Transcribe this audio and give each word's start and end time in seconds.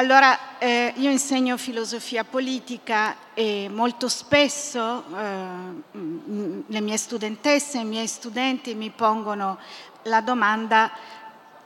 Allora, 0.00 0.56
eh, 0.56 0.94
io 0.96 1.10
insegno 1.10 1.58
filosofia 1.58 2.24
politica 2.24 3.14
e 3.34 3.68
molto 3.70 4.08
spesso 4.08 5.04
eh, 5.14 5.98
le 6.66 6.80
mie 6.80 6.96
studentesse 6.96 7.76
e 7.76 7.82
i 7.82 7.84
miei 7.84 8.06
studenti 8.06 8.74
mi 8.74 8.88
pongono 8.88 9.58
la 10.04 10.22
domanda 10.22 10.90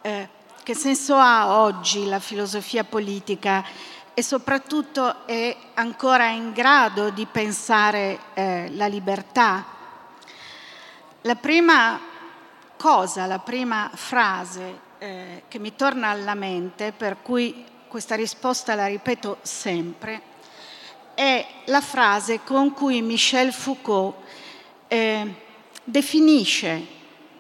eh, 0.02 0.28
che 0.64 0.74
senso 0.74 1.14
ha 1.14 1.60
oggi 1.60 2.08
la 2.08 2.18
filosofia 2.18 2.82
politica 2.82 3.64
e 4.12 4.20
soprattutto 4.20 5.28
è 5.28 5.56
ancora 5.74 6.26
in 6.26 6.52
grado 6.52 7.10
di 7.10 7.26
pensare 7.26 8.18
eh, 8.34 8.68
la 8.72 8.88
libertà. 8.88 9.64
La 11.20 11.36
prima 11.36 12.00
cosa, 12.76 13.26
la 13.26 13.38
prima 13.38 13.88
frase 13.94 14.80
eh, 14.98 15.44
che 15.46 15.60
mi 15.60 15.76
torna 15.76 16.08
alla 16.08 16.34
mente, 16.34 16.90
per 16.90 17.18
cui 17.22 17.70
questa 17.94 18.16
risposta 18.16 18.74
la 18.74 18.88
ripeto 18.88 19.38
sempre, 19.42 20.20
è 21.14 21.46
la 21.66 21.80
frase 21.80 22.40
con 22.42 22.72
cui 22.72 23.00
Michel 23.02 23.52
Foucault 23.52 24.16
eh, 24.88 25.34
definisce 25.84 26.86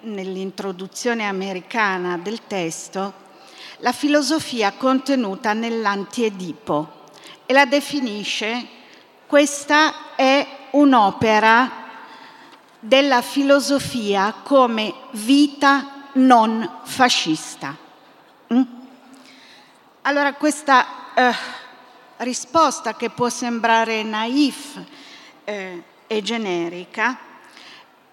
nell'introduzione 0.02 1.26
americana 1.26 2.18
del 2.18 2.46
testo 2.46 3.12
la 3.78 3.90
filosofia 3.90 4.70
contenuta 4.74 5.54
nell'Antiedipo 5.54 7.02
e 7.46 7.52
la 7.52 7.64
definisce 7.64 8.64
questa 9.26 10.14
è 10.14 10.46
un'opera 10.70 11.68
della 12.78 13.22
filosofia 13.22 14.32
come 14.44 14.94
vita 15.14 16.10
non 16.12 16.78
fascista. 16.84 17.76
Mm? 18.54 18.82
Allora 20.06 20.34
questa 20.34 21.14
eh, 21.14 21.32
risposta 22.18 22.94
che 22.94 23.08
può 23.08 23.30
sembrare 23.30 24.02
naif 24.02 24.78
eh, 25.44 25.82
e 26.06 26.22
generica 26.22 27.18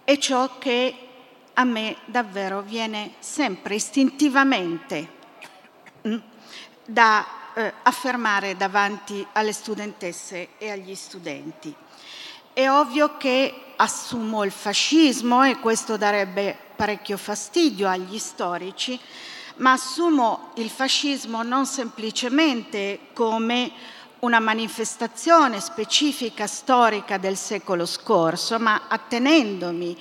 è 0.05 0.17
ciò 0.17 0.57
che 0.57 1.07
a 1.53 1.65
me 1.65 1.97
davvero 2.05 2.61
viene 2.61 3.15
sempre 3.19 3.75
istintivamente 3.75 5.09
mh, 6.03 6.13
mm, 6.13 6.17
da 6.85 7.27
eh, 7.55 7.73
affermare 7.83 8.55
davanti 8.55 9.27
alle 9.33 9.51
studentesse 9.51 10.51
e 10.57 10.71
agli 10.71 10.95
studenti. 10.95 11.75
È 12.53 12.69
ovvio 12.69 13.17
che 13.17 13.73
assumo 13.75 14.45
il 14.45 14.51
fascismo 14.51 15.43
e 15.43 15.59
questo 15.59 15.97
darebbe 15.97 16.57
parecchio 16.73 17.17
fastidio 17.17 17.89
agli 17.89 18.17
storici, 18.17 18.97
ma 19.61 19.73
assumo 19.73 20.51
il 20.55 20.69
fascismo 20.69 21.43
non 21.43 21.65
semplicemente 21.65 22.99
come 23.13 23.71
una 24.19 24.39
manifestazione 24.39 25.59
specifica 25.59 26.47
storica 26.47 27.17
del 27.17 27.37
secolo 27.37 27.85
scorso, 27.85 28.59
ma 28.59 28.83
attenendomi 28.87 29.97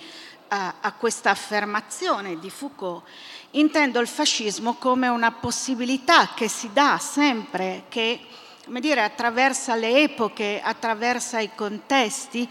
a, 0.49 0.75
a 0.81 0.93
questa 0.93 1.31
affermazione 1.31 2.39
di 2.39 2.51
Foucault, 2.51 3.05
intendo 3.53 4.01
il 4.01 4.07
fascismo 4.07 4.75
come 4.75 5.09
una 5.09 5.31
possibilità 5.31 6.31
che 6.35 6.49
si 6.49 6.71
dà 6.73 6.99
sempre, 6.99 7.85
che 7.89 8.21
come 8.65 8.81
dire, 8.81 9.03
attraversa 9.03 9.75
le 9.75 10.03
epoche, 10.03 10.61
attraversa 10.63 11.39
i 11.39 11.51
contesti 11.55 12.49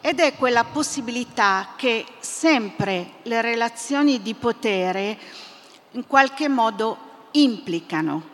ed 0.00 0.20
è 0.20 0.36
quella 0.36 0.64
possibilità 0.64 1.74
che 1.76 2.04
sempre 2.18 3.14
le 3.22 3.40
relazioni 3.40 4.22
di 4.22 4.34
potere 4.34 5.18
in 5.92 6.06
qualche 6.06 6.48
modo 6.48 6.96
implicano, 7.32 8.30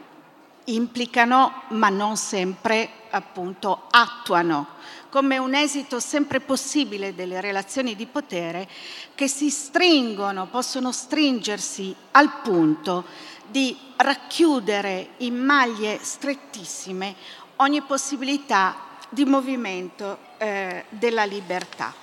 implicano 0.64 1.62
ma 1.68 1.88
non 1.88 2.16
sempre 2.16 2.90
appunto 3.10 3.84
attuano, 3.90 4.76
come 5.08 5.38
un 5.38 5.54
esito 5.54 6.00
sempre 6.00 6.40
possibile 6.40 7.14
delle 7.14 7.40
relazioni 7.40 7.96
di 7.96 8.06
potere 8.06 8.68
che 9.14 9.28
si 9.28 9.50
stringono, 9.50 10.46
possono 10.46 10.92
stringersi 10.92 11.94
al 12.12 12.40
punto 12.42 13.04
di 13.46 13.76
racchiudere 13.96 15.10
in 15.18 15.36
maglie 15.36 15.98
strettissime 16.02 17.14
ogni 17.56 17.80
possibilità 17.82 18.76
di 19.08 19.24
movimento 19.24 20.18
eh, 20.36 20.84
della 20.90 21.24
libertà. 21.24 21.94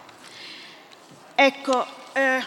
Ecco, 1.36 1.86
eh, 2.14 2.44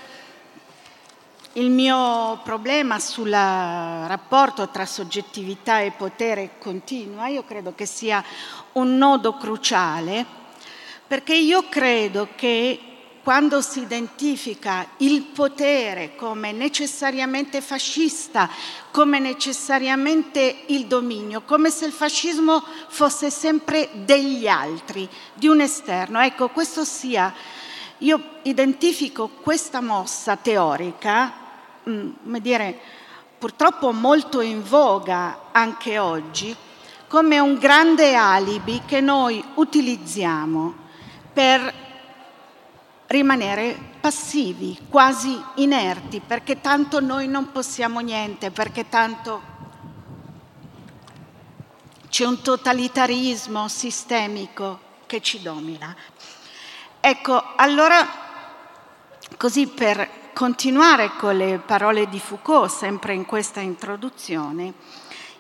il 1.59 1.71
mio 1.71 2.41
problema 2.45 3.01
sul 3.01 3.31
rapporto 3.31 4.69
tra 4.69 4.87
soggettività 4.87 5.81
e 5.81 5.91
potere 5.91 6.53
continua, 6.59 7.27
io 7.27 7.43
credo 7.43 7.75
che 7.75 7.85
sia 7.85 8.25
un 8.73 8.97
nodo 8.97 9.35
cruciale, 9.35 10.25
perché 11.07 11.35
io 11.35 11.69
credo 11.69 12.29
che 12.37 12.81
quando 13.25 13.61
si 13.61 13.81
identifica 13.81 14.91
il 14.99 15.23
potere 15.23 16.15
come 16.15 16.53
necessariamente 16.53 17.61
fascista, 17.61 18.49
come 18.93 19.19
necessariamente 19.19 20.63
il 20.67 20.87
dominio, 20.87 21.43
come 21.43 21.71
se 21.71 21.87
il 21.87 21.93
fascismo 21.93 22.63
fosse 22.87 23.31
sempre 23.31 23.91
degli 24.05 24.47
altri, 24.47 25.09
di 25.35 25.49
un 25.49 25.61
esterno. 25.61 26.21
Ecco, 26.21 26.51
questo 26.51 26.85
sia, 26.85 27.35
io 27.99 28.37
identifico 28.43 29.29
questa 29.29 29.81
mossa 29.81 30.37
teorica 30.37 31.47
come 31.89 32.41
dire, 32.41 32.79
purtroppo 33.39 33.93
molto 33.93 34.41
in 34.41 34.63
voga 34.63 35.49
anche 35.53 35.99
oggi, 35.99 36.55
come 37.07 37.39
un 37.39 37.57
grande 37.57 38.15
alibi 38.15 38.83
che 38.85 39.01
noi 39.01 39.43
utilizziamo 39.55 40.75
per 41.33 41.87
rimanere 43.07 43.77
passivi, 44.01 44.79
quasi 44.91 45.43
inerti, 45.57 46.21
perché 46.21 46.61
tanto 46.61 47.01
noi 47.01 47.27
non 47.27 47.51
possiamo 47.51 48.01
niente, 48.01 48.51
perché 48.51 48.89
tanto 48.89 49.57
c'è 52.11 52.27
un 52.27 52.43
totalitarismo 52.43 53.67
sistemico 53.69 54.81
che 55.07 55.23
ci 55.23 55.41
domina. 55.41 55.97
Ecco, 57.01 57.43
allora, 57.57 58.07
così 59.39 59.67
per 59.69 60.28
continuare 60.39 61.11
con 61.19 61.37
le 61.37 61.59
parole 61.59 62.09
di 62.09 62.21
Foucault, 62.21 62.71
sempre 62.71 63.13
in 63.13 63.27
questa 63.27 63.59
introduzione, 63.59 64.73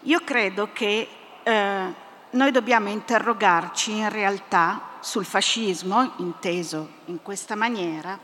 io 0.02 0.18
credo 0.24 0.70
che 0.72 1.08
eh, 1.44 1.94
noi 2.30 2.50
dobbiamo 2.50 2.88
interrogarci 2.88 3.92
in 3.92 4.08
realtà 4.08 4.96
sul 4.98 5.24
fascismo, 5.24 6.14
inteso 6.16 6.88
in 7.04 7.22
questa 7.22 7.54
maniera, 7.54 8.18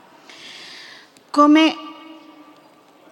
come 1.29 1.75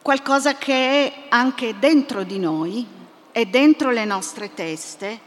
qualcosa 0.01 0.55
che 0.55 0.73
è 0.73 1.23
anche 1.29 1.79
dentro 1.79 2.23
di 2.23 2.39
noi 2.39 2.85
e 3.31 3.45
dentro 3.45 3.91
le 3.91 4.03
nostre 4.03 4.53
teste, 4.53 5.19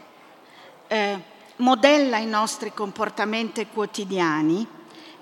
eh, 0.85 1.19
modella 1.55 2.17
i 2.17 2.27
nostri 2.27 2.71
comportamenti 2.71 3.65
quotidiani 3.65 4.76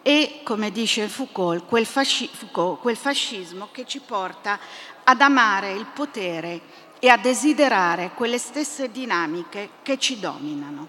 e, 0.07 0.41
come 0.43 0.69
dice 0.69 1.07
Foucault 1.07 1.65
quel, 1.65 1.87
fasci- 1.87 2.29
Foucault, 2.31 2.79
quel 2.79 2.95
fascismo 2.95 3.69
che 3.71 3.87
ci 3.87 3.99
porta 3.99 4.59
ad 5.03 5.19
amare 5.19 5.71
il 5.71 5.87
potere 5.87 6.61
e 6.99 7.09
a 7.09 7.17
desiderare 7.17 8.11
quelle 8.13 8.37
stesse 8.37 8.91
dinamiche 8.91 9.69
che 9.81 9.97
ci 9.97 10.19
dominano. 10.19 10.87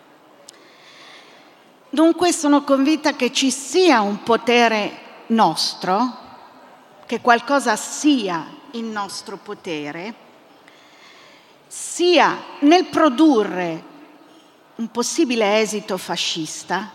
Dunque 1.89 2.31
sono 2.31 2.63
convinta 2.63 3.15
che 3.15 3.33
ci 3.33 3.51
sia 3.51 4.03
un 4.03 4.23
potere 4.23 5.25
nostro, 5.29 6.19
che 7.07 7.23
qualcosa 7.23 7.75
sia 7.75 8.47
il 8.73 8.85
nostro 8.85 9.39
potere, 9.39 10.15
sia 11.67 12.37
nel 12.59 12.85
produrre 12.85 13.83
un 14.75 14.91
possibile 14.91 15.59
esito 15.61 15.97
fascista, 15.97 16.91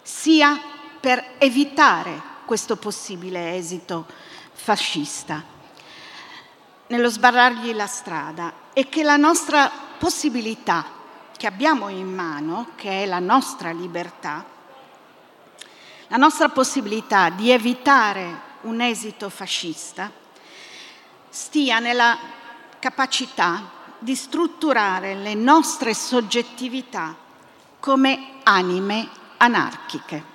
sia 0.00 0.71
per 1.02 1.34
evitare 1.38 2.22
questo 2.44 2.76
possibile 2.76 3.56
esito 3.56 4.06
fascista, 4.52 5.42
nello 6.86 7.08
sbarrargli 7.08 7.74
la 7.74 7.88
strada 7.88 8.52
e 8.72 8.88
che 8.88 9.02
la 9.02 9.16
nostra 9.16 9.68
possibilità 9.98 10.86
che 11.36 11.48
abbiamo 11.48 11.88
in 11.88 12.06
mano, 12.06 12.68
che 12.76 13.02
è 13.02 13.06
la 13.06 13.18
nostra 13.18 13.72
libertà, 13.72 14.44
la 16.06 16.16
nostra 16.16 16.50
possibilità 16.50 17.30
di 17.30 17.50
evitare 17.50 18.50
un 18.60 18.80
esito 18.80 19.28
fascista, 19.28 20.08
stia 21.28 21.80
nella 21.80 22.16
capacità 22.78 23.70
di 23.98 24.14
strutturare 24.14 25.16
le 25.16 25.34
nostre 25.34 25.94
soggettività 25.94 27.16
come 27.80 28.34
anime 28.44 29.08
anarchiche 29.38 30.31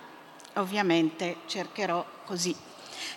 ovviamente 0.57 1.37
cercherò 1.45 2.05
così 2.25 2.55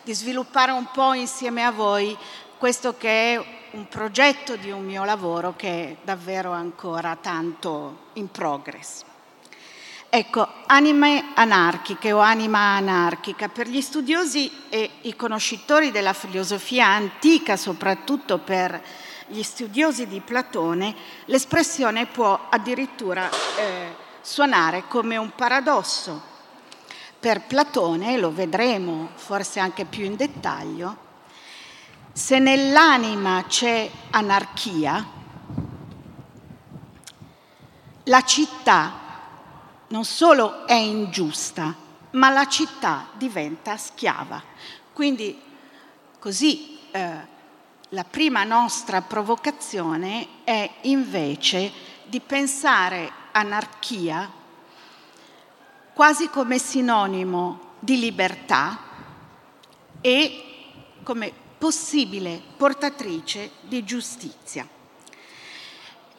di 0.03 0.15
sviluppare 0.15 0.73
un 0.73 0.87
po' 0.93 1.13
insieme 1.13 1.65
a 1.65 1.71
voi 1.71 2.17
questo 2.59 2.97
che 2.97 3.35
è 3.35 3.45
un 3.73 3.89
progetto 3.89 4.57
di 4.57 4.71
un 4.71 4.85
mio 4.85 5.05
lavoro 5.05 5.55
che 5.57 5.69
è 5.69 5.97
davvero 6.03 6.53
ancora 6.53 7.17
tanto 7.21 8.09
in 8.15 8.31
progress. 8.31 9.05
Ecco, 10.13 10.47
anime 10.67 11.31
anarchiche 11.35 12.11
o 12.11 12.19
anima 12.19 12.77
anarchica, 12.77 13.49
per 13.49 13.69
gli 13.69 13.81
studiosi 13.81 14.51
e 14.69 14.91
i 15.03 15.15
conoscitori 15.15 15.93
della 15.93 16.13
filosofia 16.13 16.87
antica, 16.87 17.57
soprattutto 17.57 18.39
per 18.39 18.83
gli 19.29 19.43
studiosi 19.43 20.09
di 20.09 20.19
Platone, 20.19 20.95
l'espressione 21.27 22.07
può 22.07 22.49
addirittura 22.51 23.31
eh, 23.31 23.95
suonare 24.21 24.85
come 24.89 25.17
un 25.17 25.31
paradosso. 25.37 26.40
Per 27.21 27.43
Platone, 27.43 28.17
lo 28.17 28.33
vedremo 28.33 29.11
forse 29.15 29.61
anche 29.61 29.85
più 29.85 30.05
in 30.05 30.17
dettaglio, 30.17 30.97
se 32.13 32.39
nell'anima 32.39 33.45
c'è 33.47 33.91
anarchia, 34.11 35.07
la 38.05 38.23
città 38.23 38.93
non 39.89 40.05
solo 40.05 40.67
è 40.67 40.75
ingiusta, 40.75 41.75
ma 42.13 42.31
la 42.31 42.47
città 42.47 43.09
diventa 43.15 43.77
schiava. 43.77 44.43
Quindi 44.93 45.41
così 46.19 46.79
eh, 46.91 47.39
la 47.91 48.05
prima 48.05 48.45
nostra 48.45 49.03
provocazione 49.03 50.27
è 50.45 50.71
invece 50.83 51.71
di 52.05 52.21
pensare 52.21 53.13
anarchia 53.33 54.39
quasi 56.01 56.31
come 56.31 56.59
sinonimo 56.59 57.75
di 57.79 57.99
libertà 57.99 58.79
e 60.01 60.45
come 61.03 61.31
possibile 61.59 62.41
portatrice 62.57 63.51
di 63.61 63.85
giustizia. 63.85 64.67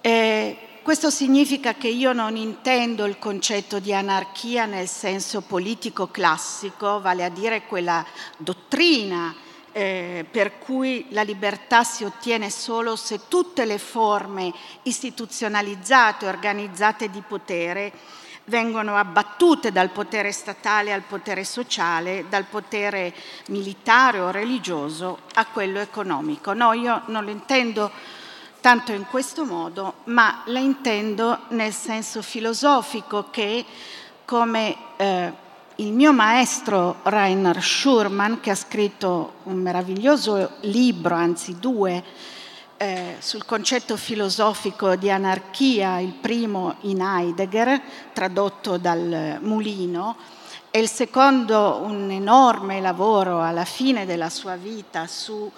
Eh, 0.01 0.57
questo 0.83 1.09
significa 1.09 1.73
che 1.73 1.87
io 1.87 2.13
non 2.13 2.35
intendo 2.35 3.05
il 3.05 3.17
concetto 3.17 3.79
di 3.79 3.91
anarchia 3.91 4.67
nel 4.67 4.87
senso 4.87 5.41
politico 5.41 6.11
classico, 6.11 7.01
vale 7.01 7.25
a 7.25 7.29
dire 7.29 7.65
quella 7.65 8.05
dottrina 8.37 9.33
eh, 9.71 10.27
per 10.29 10.59
cui 10.59 11.07
la 11.09 11.23
libertà 11.23 11.83
si 11.83 12.03
ottiene 12.03 12.51
solo 12.51 12.95
se 12.95 13.21
tutte 13.27 13.65
le 13.65 13.79
forme 13.79 14.53
istituzionalizzate, 14.83 16.27
organizzate 16.27 17.09
di 17.09 17.23
potere 17.27 17.91
vengono 18.51 18.97
abbattute 18.97 19.71
dal 19.71 19.91
potere 19.91 20.33
statale 20.33 20.91
al 20.91 21.03
potere 21.03 21.45
sociale, 21.45 22.25
dal 22.27 22.43
potere 22.43 23.13
militare 23.47 24.19
o 24.19 24.29
religioso 24.29 25.19
a 25.35 25.45
quello 25.45 25.79
economico. 25.79 26.51
No, 26.51 26.73
io 26.73 27.03
non 27.05 27.23
lo 27.23 27.31
intendo 27.31 27.89
tanto 28.59 28.91
in 28.91 29.05
questo 29.09 29.45
modo, 29.45 29.93
ma 30.03 30.41
la 30.45 30.59
intendo 30.59 31.39
nel 31.49 31.71
senso 31.71 32.21
filosofico 32.21 33.29
che, 33.31 33.65
come 34.25 34.75
eh, 34.97 35.31
il 35.77 35.93
mio 35.93 36.11
maestro 36.11 36.97
Rainer 37.03 37.63
Schurman, 37.63 38.41
che 38.41 38.51
ha 38.51 38.55
scritto 38.55 39.35
un 39.43 39.55
meraviglioso 39.59 40.57
libro, 40.61 41.15
anzi 41.15 41.57
due, 41.57 42.03
eh, 42.81 43.17
sul 43.19 43.45
concetto 43.45 43.95
filosofico 43.95 44.95
di 44.95 45.11
anarchia, 45.11 45.99
il 45.99 46.13
primo 46.13 46.77
in 46.81 46.99
Heidegger, 46.99 47.79
tradotto 48.11 48.79
dal 48.79 49.37
Mulino, 49.39 50.17
e 50.71 50.79
il 50.79 50.89
secondo 50.89 51.81
un 51.83 52.09
enorme 52.09 52.81
lavoro 52.81 53.39
alla 53.39 53.65
fine 53.65 54.07
della 54.07 54.31
sua 54.31 54.55
vita 54.55 55.05
su, 55.05 55.51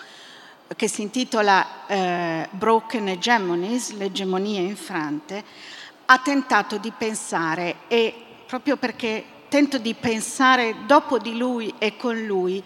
che 0.76 0.90
si 0.90 1.02
intitola 1.02 1.88
eh, 1.88 2.50
Broken 2.52 3.08
Hegemonies, 3.08 3.94
l'egemonia 3.94 4.60
infrante, 4.60 5.42
ha 6.04 6.18
tentato 6.18 6.76
di 6.76 6.92
pensare 6.92 7.76
e 7.88 8.14
proprio 8.46 8.76
perché 8.76 9.24
tento 9.48 9.78
di 9.78 9.94
pensare 9.94 10.76
dopo 10.86 11.20
di 11.20 11.38
lui 11.38 11.74
e 11.78 11.96
con 11.96 12.22
lui, 12.22 12.62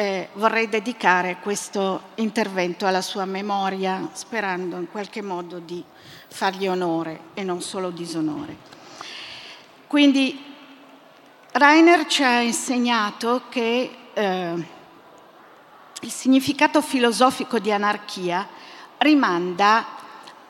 eh, 0.00 0.28
vorrei 0.34 0.68
dedicare 0.68 1.38
questo 1.42 2.10
intervento 2.16 2.86
alla 2.86 3.00
sua 3.00 3.24
memoria, 3.24 4.08
sperando 4.12 4.76
in 4.76 4.88
qualche 4.88 5.22
modo 5.22 5.58
di 5.58 5.82
fargli 6.28 6.68
onore 6.68 7.20
e 7.34 7.42
non 7.42 7.60
solo 7.60 7.90
disonore. 7.90 8.56
Quindi 9.88 10.40
Rainer 11.50 12.06
ci 12.06 12.22
ha 12.22 12.42
insegnato 12.42 13.42
che 13.48 13.90
eh, 14.14 14.66
il 16.02 16.10
significato 16.12 16.80
filosofico 16.80 17.58
di 17.58 17.72
anarchia 17.72 18.46
rimanda 18.98 19.84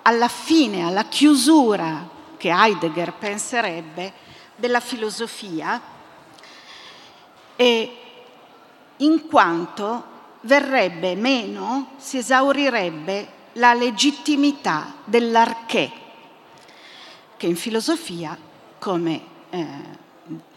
alla 0.02 0.28
fine, 0.28 0.84
alla 0.84 1.04
chiusura 1.04 2.06
che 2.36 2.50
Heidegger 2.50 3.14
penserebbe 3.14 4.12
della 4.56 4.80
filosofia 4.80 5.80
e 7.56 8.02
in 8.98 9.26
quanto 9.26 10.16
verrebbe 10.42 11.14
meno, 11.14 11.90
si 11.96 12.18
esaurirebbe 12.18 13.36
la 13.54 13.74
legittimità 13.74 14.94
dell'arché, 15.04 15.90
che 17.36 17.46
in 17.46 17.56
filosofia, 17.56 18.36
come 18.78 19.22
eh, 19.50 19.66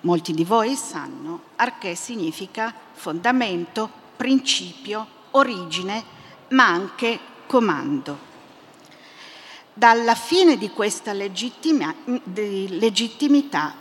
molti 0.02 0.34
di 0.34 0.44
voi 0.44 0.76
sanno, 0.76 1.42
arché 1.56 1.96
significa 1.96 2.74
fondamento, 2.94 3.90
principio, 4.16 5.08
origine, 5.32 6.04
ma 6.50 6.68
anche 6.68 7.20
comando. 7.48 8.30
Dalla 9.74 10.16
fine 10.16 10.58
di 10.58 10.70
questa 10.70 11.14
legittima, 11.14 11.94
di 12.24 12.78
legittimità 12.78 13.81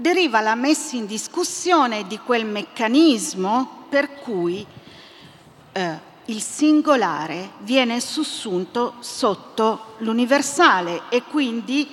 deriva 0.00 0.40
la 0.40 0.54
messa 0.54 0.96
in 0.96 1.04
discussione 1.04 2.06
di 2.06 2.18
quel 2.18 2.46
meccanismo 2.46 3.84
per 3.88 4.14
cui 4.14 4.66
eh, 5.72 6.08
il 6.24 6.40
singolare 6.40 7.50
viene 7.58 8.00
sussunto 8.00 8.94
sotto 9.00 9.96
l'universale 9.98 11.02
e 11.10 11.22
quindi 11.24 11.86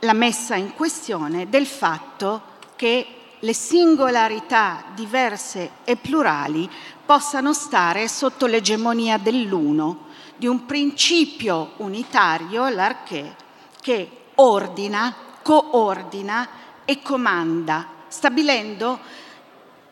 la 0.00 0.12
messa 0.12 0.54
in 0.56 0.74
questione 0.74 1.48
del 1.48 1.66
fatto 1.66 2.42
che 2.76 3.06
le 3.38 3.54
singolarità 3.54 4.84
diverse 4.94 5.70
e 5.84 5.96
plurali 5.96 6.68
possano 7.06 7.54
stare 7.54 8.06
sotto 8.06 8.44
l'egemonia 8.44 9.16
dell'uno, 9.16 10.08
di 10.36 10.46
un 10.46 10.66
principio 10.66 11.72
unitario, 11.78 12.68
l'arché, 12.68 13.34
che 13.80 14.10
ordina, 14.36 15.14
coordina 15.42 16.48
e 16.90 17.02
comanda, 17.02 17.86
stabilendo 18.08 18.98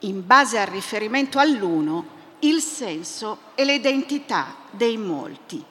in 0.01 0.27
base 0.27 0.59
al 0.59 0.67
riferimento 0.67 1.39
all'uno, 1.39 2.17
il 2.41 2.61
senso 2.61 3.39
e 3.55 3.65
l'identità 3.65 4.57
dei 4.73 4.97
molti. 4.97 5.65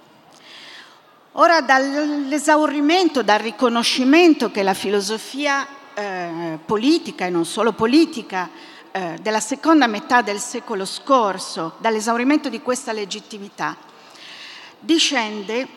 Ora 1.33 1.59
dall'esaurimento, 1.59 3.23
dal 3.23 3.39
riconoscimento 3.39 4.51
che 4.51 4.63
la 4.63 4.73
filosofia 4.73 5.67
eh, 5.93 6.59
politica 6.65 7.25
e 7.25 7.29
non 7.29 7.43
solo 7.43 7.73
politica 7.73 8.49
eh, 8.93 9.17
della 9.21 9.41
seconda 9.41 9.85
metà 9.85 10.21
del 10.21 10.39
secolo 10.39 10.85
scorso, 10.85 11.73
dall'esaurimento 11.79 12.47
di 12.47 12.61
questa 12.61 12.93
legittimità, 12.93 13.75
discende 14.79 15.67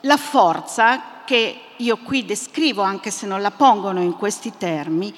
la 0.00 0.16
forza 0.16 1.20
che 1.26 1.60
io 1.82 1.98
qui 1.98 2.24
descrivo, 2.24 2.82
anche 2.82 3.10
se 3.10 3.26
non 3.26 3.42
la 3.42 3.50
pongono 3.50 4.00
in 4.00 4.16
questi 4.16 4.52
termini, 4.56 5.12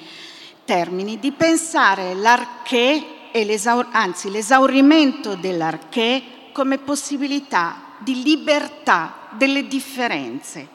termini 0.64 1.18
di 1.18 1.30
pensare 1.33 2.14
l'arché, 2.14 3.04
l'esaur- 3.33 3.88
anzi 3.92 4.30
l'esaurimento 4.30 5.35
dell'arché 5.35 6.23
come 6.52 6.78
possibilità 6.78 7.83
di 7.99 8.23
libertà 8.23 9.28
delle 9.30 9.66
differenze. 9.66 10.68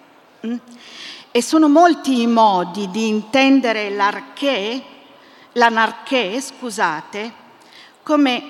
Mm? 0.45 0.55
E 1.31 1.41
sono 1.41 1.67
molti 1.67 2.21
i 2.21 2.27
modi 2.27 2.89
di 2.91 3.07
intendere 3.07 3.89
l'arché, 3.89 4.81
l'anarché, 5.53 6.39
scusate, 6.39 7.33
come 8.03 8.43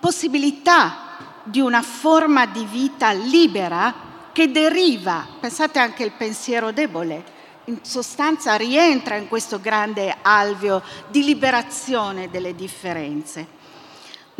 possibilità 0.00 1.10
di 1.44 1.60
una 1.60 1.82
forma 1.82 2.46
di 2.46 2.64
vita 2.64 3.12
libera 3.12 4.10
che 4.32 4.50
deriva, 4.50 5.26
pensate 5.38 5.78
anche 5.78 6.02
al 6.02 6.12
pensiero 6.12 6.72
debole, 6.72 7.40
in 7.66 7.78
sostanza 7.84 8.56
rientra 8.56 9.16
in 9.16 9.28
questo 9.28 9.60
grande 9.60 10.16
alveo 10.22 10.82
di 11.08 11.22
liberazione 11.22 12.30
delle 12.30 12.54
differenze. 12.54 13.46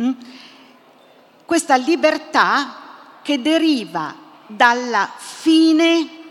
Mm? 0.01 0.11
Questa 1.45 1.75
libertà 1.75 3.19
che 3.21 3.41
deriva 3.41 4.15
dalla 4.47 5.09
fine 5.15 6.21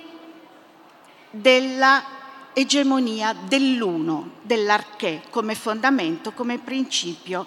della 1.30 2.04
egemonia 2.52 3.32
dell'uno, 3.32 4.32
dell'arché, 4.42 5.22
come 5.30 5.54
fondamento, 5.54 6.32
come 6.32 6.58
principio 6.58 7.46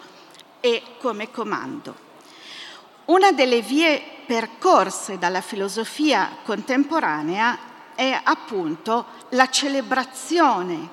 e 0.60 0.82
come 1.00 1.30
comando. 1.30 2.04
Una 3.06 3.32
delle 3.32 3.62
vie 3.62 4.02
percorse 4.26 5.20
dalla 5.20 5.42
filosofia 5.42 6.38
contemporanea 6.44 7.58
è 7.94 8.20
appunto 8.24 9.06
la 9.30 9.48
celebrazione 9.48 10.90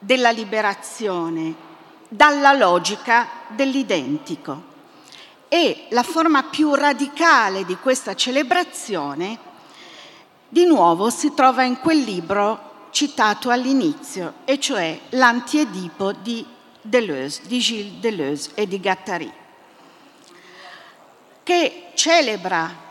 della 0.00 0.30
liberazione 0.30 1.70
dalla 2.08 2.52
logica 2.52 3.28
dell'identico. 3.46 4.70
E 5.46 5.86
la 5.90 6.02
forma 6.02 6.42
più 6.42 6.74
radicale 6.74 7.64
di 7.64 7.76
questa 7.76 8.16
celebrazione, 8.16 9.38
di 10.48 10.64
nuovo, 10.64 11.08
si 11.08 11.32
trova 11.34 11.62
in 11.62 11.78
quel 11.78 12.00
libro 12.00 12.88
citato 12.90 13.50
all'inizio, 13.50 14.34
e 14.44 14.58
cioè 14.58 14.98
L'Antiedipo 15.10 16.10
di 16.10 16.44
Deleuze, 16.80 17.42
di 17.46 17.60
Gilles 17.60 18.00
Deleuze 18.00 18.50
e 18.54 18.66
di 18.66 18.80
Gattari 18.80 19.40
che 21.42 21.90
celebra 21.94 22.90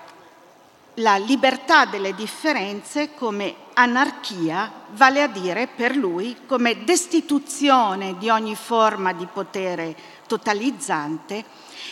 la 0.96 1.16
libertà 1.16 1.86
delle 1.86 2.14
differenze 2.14 3.14
come 3.14 3.56
anarchia, 3.74 4.72
vale 4.92 5.22
a 5.22 5.28
dire 5.28 5.68
per 5.68 5.96
lui 5.96 6.36
come 6.46 6.84
destituzione 6.84 8.18
di 8.18 8.30
ogni 8.30 8.56
forma 8.56 9.14
di 9.14 9.26
potere 9.32 9.96
totalizzante 10.28 11.46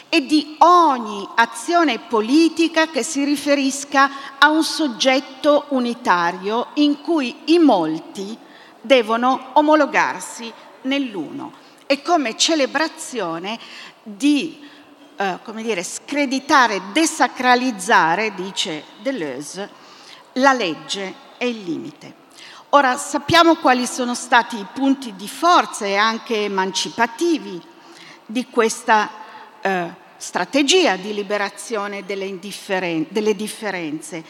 e 0.09 0.25
di 0.25 0.55
ogni 0.59 1.27
azione 1.35 1.99
politica 1.99 2.87
che 2.87 3.03
si 3.03 3.23
riferisca 3.23 4.37
a 4.37 4.49
un 4.49 4.63
soggetto 4.63 5.65
unitario 5.69 6.67
in 6.75 7.01
cui 7.01 7.35
i 7.45 7.59
molti 7.59 8.37
devono 8.81 9.51
omologarsi 9.53 10.51
nell'uno. 10.83 11.53
E 11.85 12.01
come 12.01 12.37
celebrazione 12.37 13.57
di 14.03 14.68
eh, 15.21 15.37
come 15.43 15.61
dire, 15.63 15.83
screditare, 15.83 16.81
desacralizzare, 16.93 18.33
dice 18.35 18.85
Deleuze, 19.01 19.69
la 20.33 20.53
legge 20.53 21.13
e 21.37 21.49
il 21.49 21.61
limite. 21.61 22.15
Ora 22.69 22.95
sappiamo 22.95 23.55
quali 23.55 23.85
sono 23.85 24.15
stati 24.15 24.57
i 24.57 24.65
punti 24.73 25.17
di 25.17 25.27
forza 25.27 25.85
e 25.85 25.97
anche 25.97 26.45
emancipativi 26.45 27.61
di 28.25 28.45
questa 28.49 29.09
eh, 29.59 29.93
strategia 30.15 30.95
di 30.95 31.13
liberazione 31.13 32.05
delle, 32.05 32.39
delle, 33.09 33.35
differenze, 33.35 34.23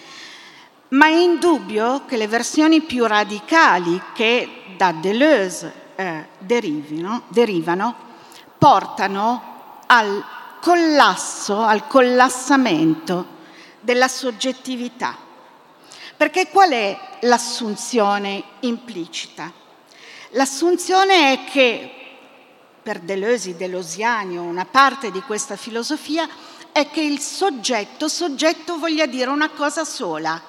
ma 0.87 1.05
è 1.05 1.15
indubbio 1.17 2.05
che 2.05 2.17
le 2.17 2.27
versioni 2.27 2.81
più 2.81 3.05
radicali 3.05 4.01
che 4.15 4.63
da 4.75 4.91
Deleuze 4.91 5.71
eh, 5.93 6.25
derivino, 6.39 7.25
derivano 7.27 7.93
portano 8.57 9.81
al 9.85 10.23
collasso, 10.59 11.61
al 11.61 11.87
collassamento 11.87 13.37
della 13.79 14.07
soggettività. 14.07 15.17
Perché 16.15 16.49
qual 16.49 16.71
è 16.71 16.99
l'assunzione 17.21 18.43
implicita? 18.61 19.51
L'assunzione 20.31 21.33
è 21.33 21.43
che, 21.49 21.91
per 22.83 22.99
Deleuze, 22.99 23.55
Delosiani 23.55 24.37
o 24.37 24.41
una 24.41 24.65
parte 24.65 25.11
di 25.11 25.21
questa 25.21 25.55
filosofia, 25.55 26.27
è 26.71 26.89
che 26.89 27.01
il 27.01 27.19
soggetto, 27.19 28.07
soggetto 28.07 28.77
voglia 28.77 29.05
dire 29.05 29.29
una 29.29 29.49
cosa 29.49 29.85
sola, 29.85 30.41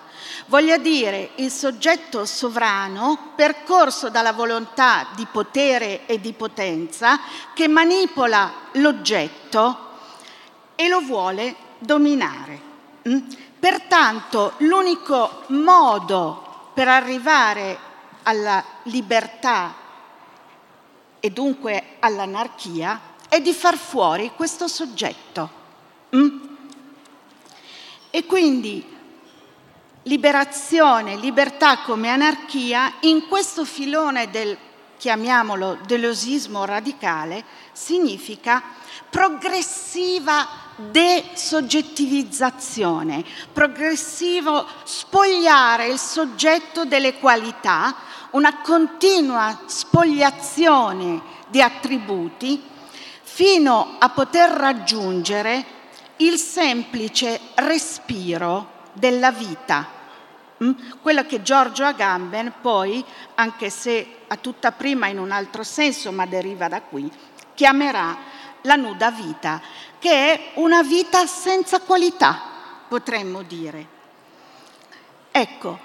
voglia 0.47 0.76
dire 0.76 1.31
il 1.37 1.50
soggetto 1.50 2.26
sovrano 2.26 3.33
percorso 3.37 4.11
dalla 4.11 4.33
volontà 4.33 5.09
di 5.14 5.26
potere 5.31 6.05
e 6.07 6.21
di 6.21 6.33
potenza 6.33 7.21
che 7.55 7.69
manipola 7.69 8.52
l'oggetto 8.73 9.88
e 10.81 10.89
lo 10.89 11.03
vuole 11.03 11.55
dominare. 11.79 12.59
Mm? 13.07 13.19
Pertanto 13.59 14.55
l'unico 14.61 15.43
modo 15.49 16.71
per 16.73 16.89
arrivare 16.89 17.79
alla 18.23 18.65
libertà 18.85 19.75
e 21.21 21.29
dunque 21.29 21.97
all'anarchia 21.99 22.99
è 23.29 23.43
di 23.43 23.53
far 23.53 23.77
fuori 23.77 24.33
questo 24.35 24.69
soggetto. 24.69 25.51
Mm? 26.17 26.39
E 28.09 28.25
quindi 28.25 28.83
liberazione, 30.05 31.17
libertà 31.17 31.81
come 31.81 32.09
anarchia, 32.09 32.95
in 33.01 33.29
questo 33.29 33.67
filone 33.67 34.31
del, 34.31 34.57
chiamiamolo, 34.97 35.77
delosismo 35.85 36.65
radicale, 36.65 37.45
significa 37.73 38.63
progressiva 39.11 40.69
desoggettivizzazione, 40.91 43.25
progressivo 43.53 44.65
spogliare 44.85 45.89
il 45.89 45.99
soggetto 45.99 46.85
delle 46.85 47.19
qualità, 47.19 47.97
una 48.31 48.61
continua 48.61 49.63
spogliazione 49.67 51.21
di 51.49 51.61
attributi 51.61 52.63
fino 53.23 53.97
a 53.99 54.09
poter 54.11 54.51
raggiungere 54.51 55.65
il 56.17 56.37
semplice 56.37 57.41
respiro 57.55 58.79
della 58.93 59.33
vita. 59.33 59.89
Mm? 60.63 60.73
Quello 61.01 61.25
che 61.25 61.41
Giorgio 61.43 61.85
Agamben 61.85 62.53
poi, 62.61 63.03
anche 63.37 63.71
se 63.71 64.17
a 64.29 64.37
tutta 64.37 64.73
prima 64.73 65.07
in 65.07 65.19
un 65.19 65.31
altro 65.31 65.63
senso, 65.63 66.13
ma 66.13 66.27
deriva 66.27 66.69
da 66.69 66.83
qui, 66.83 67.11
chiamerà 67.55 68.39
la 68.63 68.77
nuda 68.77 69.11
vita 69.11 69.61
che 70.00 70.11
è 70.11 70.50
una 70.54 70.83
vita 70.83 71.26
senza 71.26 71.80
qualità, 71.80 72.40
potremmo 72.88 73.42
dire. 73.42 73.87
Ecco, 75.30 75.78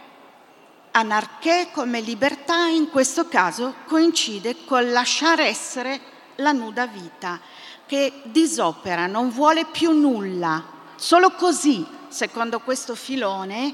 anarché 0.91 1.67
come 1.74 2.00
libertà 2.00 2.67
in 2.67 2.89
questo 2.89 3.27
caso 3.27 3.75
coincide 3.86 4.63
col 4.65 4.89
lasciare 4.89 5.45
essere 5.45 6.00
la 6.36 6.53
nuda 6.53 6.88
vita, 6.88 7.39
che 7.86 8.22
disopera, 8.24 9.05
non 9.05 9.29
vuole 9.29 9.65
più 9.65 9.91
nulla. 9.91 10.63
Solo 10.95 11.31
così, 11.31 11.86
secondo 12.07 12.62
questo 12.62 12.95
filone, 12.95 13.74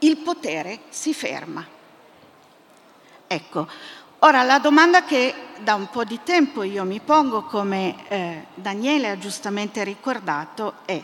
il 0.00 0.16
potere 0.16 0.80
si 0.88 1.14
ferma. 1.14 1.64
Ecco, 3.26 3.68
Ora, 4.22 4.42
la 4.42 4.58
domanda 4.58 5.04
che 5.04 5.34
da 5.60 5.74
un 5.74 5.88
po' 5.88 6.04
di 6.04 6.20
tempo 6.22 6.62
io 6.62 6.84
mi 6.84 7.00
pongo, 7.00 7.44
come 7.44 7.96
eh, 8.08 8.44
Daniele 8.54 9.08
ha 9.08 9.16
giustamente 9.16 9.82
ricordato, 9.82 10.74
è 10.84 11.02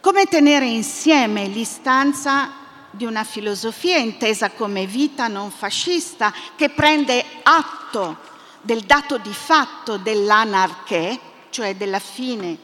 come 0.00 0.24
tenere 0.24 0.64
insieme 0.64 1.46
l'istanza 1.46 2.50
di 2.90 3.04
una 3.04 3.22
filosofia 3.22 3.98
intesa 3.98 4.50
come 4.50 4.86
vita 4.86 5.28
non 5.28 5.52
fascista 5.52 6.34
che 6.56 6.70
prende 6.70 7.24
atto 7.44 8.16
del 8.60 8.80
dato 8.80 9.18
di 9.18 9.32
fatto 9.32 9.96
dell'anarché, 9.96 11.16
cioè 11.50 11.76
della 11.76 12.00
fine 12.00 12.58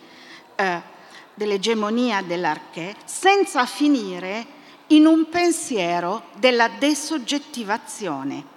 eh, 0.56 0.82
dell'egemonia 1.34 2.20
dell'arché, 2.20 2.96
senza 3.04 3.64
finire 3.64 4.44
in 4.88 5.06
un 5.06 5.28
pensiero 5.28 6.24
della 6.34 6.66
desoggettivazione. 6.66 8.55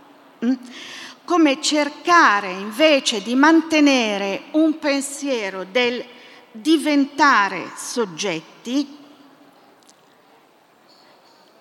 Come 1.25 1.61
cercare 1.61 2.51
invece 2.51 3.21
di 3.21 3.35
mantenere 3.35 4.43
un 4.51 4.79
pensiero 4.79 5.65
del 5.65 6.03
diventare 6.51 7.71
soggetti 7.75 8.97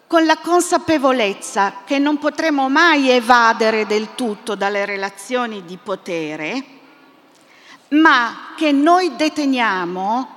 con 0.07 0.25
la 0.25 0.39
consapevolezza 0.39 1.83
che 1.85 1.99
non 1.99 2.19
potremo 2.19 2.71
mai 2.71 3.11
evadere 3.11 3.85
del 3.85 4.15
tutto 4.15 4.55
dalle 4.55 4.87
relazioni 4.87 5.65
di 5.67 5.77
potere, 5.77 6.65
ma 7.89 8.55
che 8.57 8.73
noi 8.73 9.15
deteniamo 9.17 10.37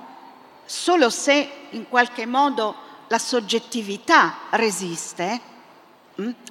solo 0.66 1.08
se 1.08 1.50
in 1.70 1.88
qualche 1.88 2.26
modo 2.26 2.74
la 3.08 3.18
soggettività 3.18 4.40
resiste? 4.50 5.51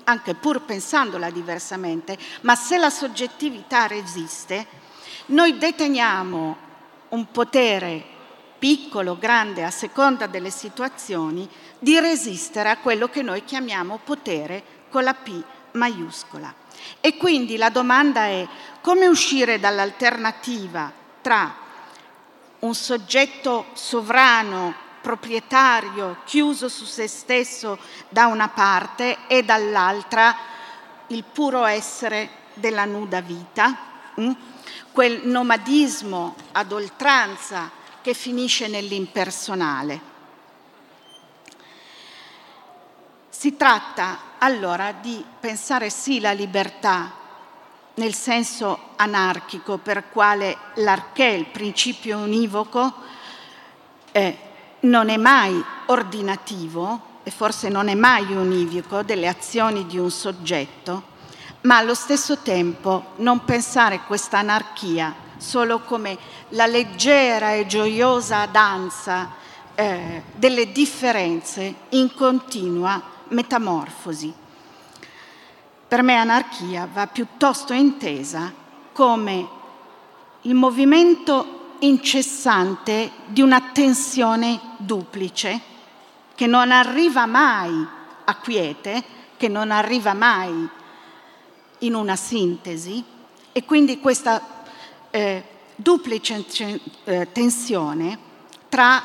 Anche 0.06 0.34
pur 0.34 0.62
pensandola 0.62 1.30
diversamente, 1.30 2.18
ma 2.42 2.56
se 2.56 2.78
la 2.78 2.90
soggettività 2.90 3.88
resiste, 3.88 4.66
noi 5.28 5.58
deteniamo 5.58 6.58
un 7.10 7.32
potere 7.32 8.04
piccolo, 8.58 9.18
grande, 9.18 9.64
a 9.64 9.72
seconda 9.72 10.28
delle 10.28 10.52
situazioni, 10.52 11.50
di 11.80 12.00
resistere 12.00 12.70
a 12.70 12.78
quello 12.78 13.10
che 13.10 13.22
noi 13.22 13.44
chiamiamo 13.44 14.00
potere 14.04 14.64
con 14.90 15.04
la 15.04 15.14
P 15.14 15.44
maiuscola. 15.72 16.54
E 17.00 17.18
quindi 17.18 17.58
la 17.58 17.70
domanda 17.70 18.26
è 18.26 18.48
come 18.82 19.08
uscire 19.08 19.60
dall'alternativa 19.60 20.92
tra 21.22 21.56
un 22.60 22.76
soggetto 22.76 23.68
sovrano 23.74 24.90
proprietario, 25.02 26.18
chiuso 26.26 26.70
su 26.70 26.86
se 26.86 27.08
stesso 27.08 27.78
da 28.10 28.28
una 28.28 28.50
parte 28.50 29.28
e 29.28 29.44
dall'altra 29.44 30.36
il 31.08 31.24
puro 31.24 31.66
essere 31.66 32.30
della 32.54 32.86
nuda 32.86 33.22
vita, 33.22 33.78
hm? 34.16 34.32
quel 34.92 35.28
nomadismo 35.28 36.36
ad 36.52 36.72
oltranza 36.72 37.70
che 38.02 38.14
finisce 38.14 38.68
nell'impersonale. 38.68 40.10
Si 43.30 43.58
tratta 43.58 44.20
allora 44.38 44.92
di 44.92 45.24
pensare 45.40 45.90
sì 45.90 46.20
la 46.20 46.32
libertà 46.32 47.20
nel 47.96 48.14
senso 48.14 48.90
anarchico 48.96 49.78
per 49.78 50.10
quale 50.10 50.58
l'arché, 50.76 51.26
il 51.26 51.48
principio 51.48 52.20
univoco, 52.20 52.94
eh, 54.12 54.38
non 54.82 55.10
è 55.10 55.18
mai 55.18 55.64
ordinativo 55.88 57.10
e 57.24 57.32
forse 57.32 57.70
non 57.70 57.88
è 57.88 57.96
mai 57.96 58.34
univoco 58.34 59.04
delle 59.04 59.28
azioni 59.28 59.86
di 59.86 59.98
un 59.98 60.10
soggetto, 60.10 61.04
ma 61.62 61.78
allo 61.78 61.94
stesso 61.94 62.38
tempo 62.38 63.12
non 63.18 63.46
pensare 63.46 64.02
questa 64.08 64.40
anarchia 64.40 65.14
solo 65.38 65.80
come 65.82 66.18
la 66.50 66.66
leggera 66.66 67.54
e 67.54 67.66
gioiosa 67.66 68.46
danza 68.46 69.32
eh, 69.76 70.24
delle 70.36 70.72
differenze 70.72 71.74
in 71.90 72.14
continua 72.14 73.02
metamorfosi. 73.30 74.34
Per 75.88 76.02
me 76.04 76.16
anarchia 76.16 76.88
va 76.92 77.08
piuttosto 77.08 77.74
intesa 77.74 78.54
come 78.94 79.48
il 80.42 80.54
movimento 80.54 81.61
incessante 81.82 83.12
di 83.28 83.42
una 83.42 83.70
tensione 83.74 84.60
duplice 84.78 85.60
che 86.36 86.48
non 86.48 86.72
arriva 86.72 87.26
mai 87.26 87.88
a 88.26 88.36
quiete, 88.36 89.04
che 89.38 89.48
non 89.48 89.72
arriva 89.72 90.14
mai 90.14 90.70
in 91.80 91.94
una 91.94 92.16
sintesi 92.16 93.04
e 93.52 93.66
quindi 93.66 94.00
questa 94.00 94.64
eh, 95.10 95.44
duplice 95.76 96.46
eh, 97.04 97.32
tensione 97.32 98.18
tra 98.70 99.04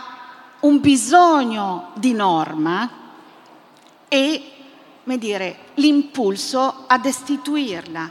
un 0.61 0.81
bisogno 0.81 1.91
di 1.95 2.13
norma 2.13 2.91
e 4.09 4.51
dire, 5.19 5.59
l'impulso 5.75 6.85
a 6.87 6.99
destituirla. 6.99 8.11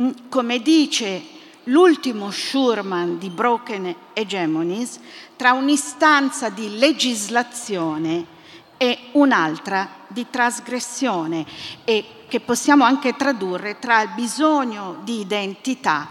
Mm, 0.00 0.10
come 0.28 0.60
dice 0.60 1.22
l'ultimo 1.66 2.30
Schurman 2.30 3.18
di 3.18 3.30
Broken 3.30 3.94
Hegemonies, 4.12 5.00
tra 5.36 5.52
un'istanza 5.52 6.48
di 6.48 6.78
legislazione 6.78 8.34
e 8.76 9.08
un'altra 9.12 9.88
di 10.06 10.26
trasgressione 10.28 11.44
e 11.84 12.04
che 12.28 12.40
possiamo 12.40 12.84
anche 12.84 13.14
tradurre 13.14 13.78
tra 13.78 14.02
il 14.02 14.10
bisogno 14.14 14.98
di 15.02 15.20
identità 15.20 16.08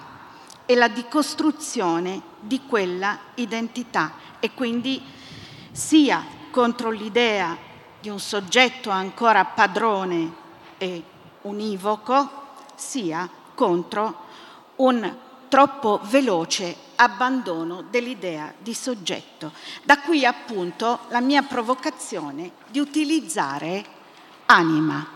e 0.66 0.76
la 0.76 0.88
dicostruzione 0.88 2.22
di 2.40 2.62
quella 2.68 3.20
identità 3.36 4.14
e 4.40 4.52
quindi 4.54 5.02
sia 5.72 6.24
contro 6.52 6.90
l'idea 6.90 7.58
di 8.00 8.10
un 8.10 8.20
soggetto 8.20 8.90
ancora 8.90 9.46
padrone 9.46 10.44
e 10.78 11.04
univoco, 11.42 12.44
sia 12.76 13.30
contro 13.54 14.24
un 14.78 15.24
troppo 15.56 16.02
veloce 16.04 16.76
abbandono 16.96 17.86
dell'idea 17.90 18.54
di 18.58 18.74
soggetto. 18.74 19.54
Da 19.84 20.00
qui 20.00 20.26
appunto 20.26 21.00
la 21.08 21.22
mia 21.22 21.44
provocazione 21.44 22.52
di 22.68 22.80
utilizzare 22.80 23.86
anima. 24.48 25.08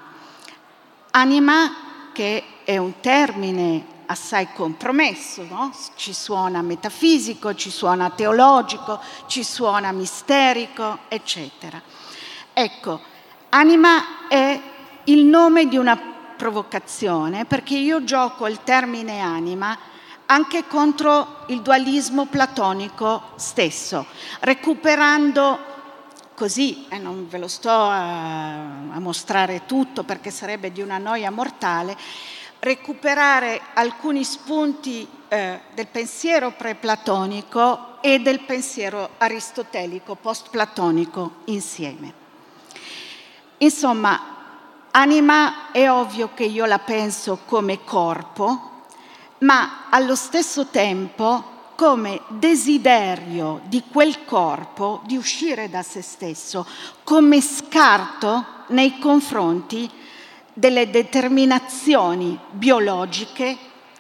Anima 1.12 1.74
che 2.14 2.62
è 2.64 2.78
un 2.78 3.02
termine 3.02 3.86
assai 4.06 4.48
compromesso, 4.54 5.44
no? 5.44 5.74
ci 5.96 6.14
suona 6.14 6.62
metafisico, 6.62 7.54
ci 7.54 7.70
suona 7.70 8.10
teologico, 8.10 9.02
ci 9.28 9.44
suona 9.44 9.92
misterico, 9.92 11.00
eccetera. 11.10 11.82
Ecco, 12.54 13.02
anima 13.50 14.30
è 14.30 14.58
il 15.04 15.26
nome 15.26 15.68
di 15.68 15.76
una 15.76 16.00
provocazione 16.38 17.44
perché 17.44 17.76
io 17.76 18.06
gioco 18.06 18.48
il 18.48 18.64
termine 18.64 19.20
anima 19.20 19.98
anche 20.32 20.68
contro 20.68 21.44
il 21.48 21.62
dualismo 21.62 22.26
platonico 22.26 23.32
stesso, 23.36 24.06
recuperando 24.42 25.58
così, 26.36 26.86
e 26.88 26.96
eh, 26.96 27.00
non 27.00 27.28
ve 27.28 27.40
lo 27.40 27.48
sto 27.48 27.72
a, 27.72 28.92
a 28.92 29.00
mostrare 29.00 29.64
tutto 29.66 30.04
perché 30.04 30.30
sarebbe 30.30 30.72
di 30.72 30.82
una 30.82 31.00
noia 31.00 31.32
mortale, 31.32 31.98
recuperare 32.60 33.60
alcuni 33.74 34.24
spunti 34.24 35.08
eh, 35.30 35.62
del 35.74 35.88
pensiero 35.88 36.52
preplatonico 36.52 38.00
e 38.02 38.20
del 38.20 38.42
pensiero 38.42 39.10
aristotelico 39.18 40.14
post-platonico 40.14 41.38
insieme. 41.46 42.14
Insomma, 43.58 44.36
anima 44.92 45.72
è 45.72 45.90
ovvio 45.90 46.30
che 46.36 46.44
io 46.44 46.66
la 46.66 46.80
penso 46.80 47.40
come 47.46 47.84
corpo, 47.84 48.69
ma 49.40 49.86
allo 49.90 50.16
stesso 50.16 50.68
tempo 50.68 51.58
come 51.76 52.22
desiderio 52.28 53.62
di 53.66 53.84
quel 53.90 54.26
corpo 54.26 55.02
di 55.06 55.16
uscire 55.16 55.70
da 55.70 55.82
se 55.82 56.02
stesso, 56.02 56.68
come 57.04 57.40
scarto 57.40 58.46
nei 58.68 59.00
confronti 59.00 59.90
delle 60.54 60.90
determinazioni 60.90 62.38
biologiche 62.52 63.58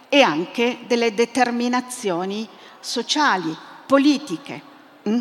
e 0.09 0.21
anche 0.21 0.79
delle 0.87 1.13
determinazioni 1.13 2.45
sociali, 2.81 3.55
politiche. 3.85 4.61
Mm? 5.07 5.19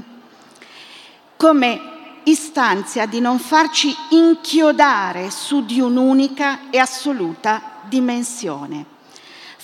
Come 1.36 1.80
istanzia 2.24 3.06
di 3.06 3.20
non 3.20 3.38
farci 3.38 3.94
inchiodare 4.10 5.30
su 5.30 5.64
di 5.64 5.80
un'unica 5.80 6.70
e 6.70 6.78
assoluta 6.78 7.82
dimensione. 7.84 8.96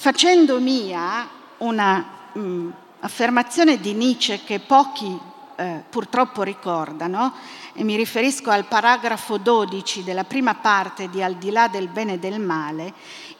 Facendo 0.04 0.60
mia 0.60 1.26
una 1.56 2.04
mh, 2.34 2.68
affermazione 3.00 3.80
di 3.80 3.94
Nietzsche 3.94 4.44
che 4.44 4.60
pochi 4.60 5.18
eh, 5.56 5.82
purtroppo 5.88 6.42
ricordano, 6.42 7.32
e 7.72 7.82
mi 7.84 7.96
riferisco 7.96 8.50
al 8.50 8.66
paragrafo 8.66 9.38
12 9.38 10.04
della 10.04 10.24
prima 10.24 10.56
parte 10.56 11.08
di 11.08 11.22
Al 11.22 11.36
di 11.36 11.50
là 11.50 11.68
del 11.68 11.88
bene 11.88 12.12
e 12.12 12.18
del 12.18 12.38
male, 12.38 12.92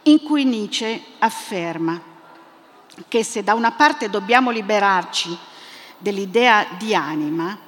in 0.05 0.22
cui 0.22 0.44
Nietzsche 0.46 1.03
afferma 1.18 2.00
che 3.09 3.22
se 3.22 3.44
da 3.44 3.53
una 3.53 3.72
parte 3.72 4.09
dobbiamo 4.09 4.50
liberarci 4.50 5.37
dell'idea 5.98 6.64
di 6.79 6.94
anima, 6.94 7.59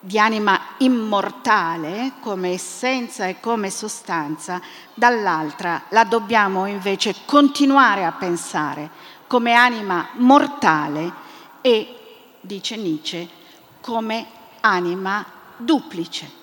di 0.00 0.18
anima 0.18 0.58
immortale 0.78 2.12
come 2.20 2.50
essenza 2.50 3.26
e 3.26 3.38
come 3.38 3.68
sostanza, 3.68 4.60
dall'altra 4.94 5.82
la 5.90 6.04
dobbiamo 6.04 6.66
invece 6.66 7.14
continuare 7.26 8.04
a 8.04 8.12
pensare 8.12 8.88
come 9.26 9.52
anima 9.52 10.08
mortale 10.14 11.12
e, 11.60 12.36
dice 12.40 12.76
Nietzsche, 12.76 13.28
come 13.80 14.26
anima 14.60 15.24
duplice. 15.56 16.38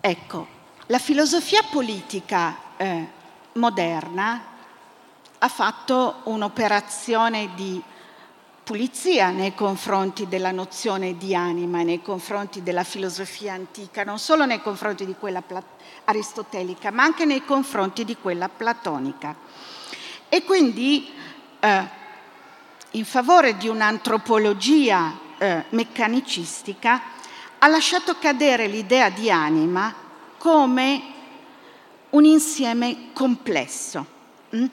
Ecco, 0.00 0.46
la 0.86 0.98
filosofia 0.98 1.62
politica 1.70 2.56
eh, 2.76 3.06
moderna 3.52 4.42
ha 5.38 5.48
fatto 5.48 6.22
un'operazione 6.24 7.50
di 7.54 7.80
pulizia 8.68 9.30
nei 9.30 9.54
confronti 9.54 10.28
della 10.28 10.50
nozione 10.50 11.16
di 11.16 11.34
anima, 11.34 11.80
nei 11.80 12.02
confronti 12.02 12.62
della 12.62 12.84
filosofia 12.84 13.54
antica, 13.54 14.04
non 14.04 14.18
solo 14.18 14.44
nei 14.44 14.60
confronti 14.60 15.06
di 15.06 15.14
quella 15.18 15.42
aristotelica, 16.04 16.90
ma 16.90 17.02
anche 17.02 17.24
nei 17.24 17.42
confronti 17.46 18.04
di 18.04 18.14
quella 18.20 18.50
platonica. 18.50 19.34
E 20.28 20.44
quindi 20.44 21.10
eh, 21.60 21.88
in 22.90 23.06
favore 23.06 23.56
di 23.56 23.68
un'antropologia 23.68 25.18
eh, 25.38 25.64
meccanicistica 25.70 27.00
ha 27.58 27.68
lasciato 27.68 28.18
cadere 28.18 28.66
l'idea 28.66 29.08
di 29.08 29.30
anima 29.30 29.94
come 30.36 31.02
un 32.10 32.24
insieme 32.26 33.12
complesso. 33.14 34.04
Mm? 34.54 34.66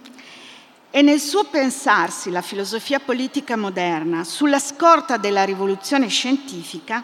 E 0.95 1.01
nel 1.01 1.19
suo 1.19 1.43
pensarsi 1.43 2.29
la 2.29 2.41
filosofia 2.41 3.01
politica 3.01 3.57
moderna, 3.57 4.23
sulla 4.23 4.59
scorta 4.59 5.17
della 5.17 5.43
rivoluzione 5.43 6.07
scientifica, 6.07 7.03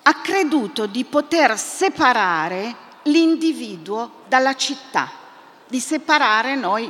ha 0.00 0.14
creduto 0.20 0.86
di 0.86 1.02
poter 1.02 1.58
separare 1.58 2.72
l'individuo 3.02 4.22
dalla 4.28 4.54
città, 4.54 5.10
di 5.66 5.80
separare, 5.80 6.54
noi 6.54 6.88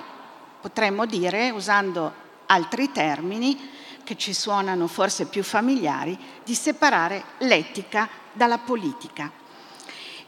potremmo 0.61 1.07
dire, 1.07 1.49
usando 1.49 2.13
altri 2.49 2.93
termini 2.93 3.71
che 4.05 4.19
ci 4.19 4.35
suonano 4.35 4.87
forse 4.87 5.25
più 5.25 5.43
familiari, 5.43 6.19
di 6.45 6.55
separare 6.55 7.25
l'etica 7.39 8.11
dalla 8.35 8.59
politica 8.59 9.41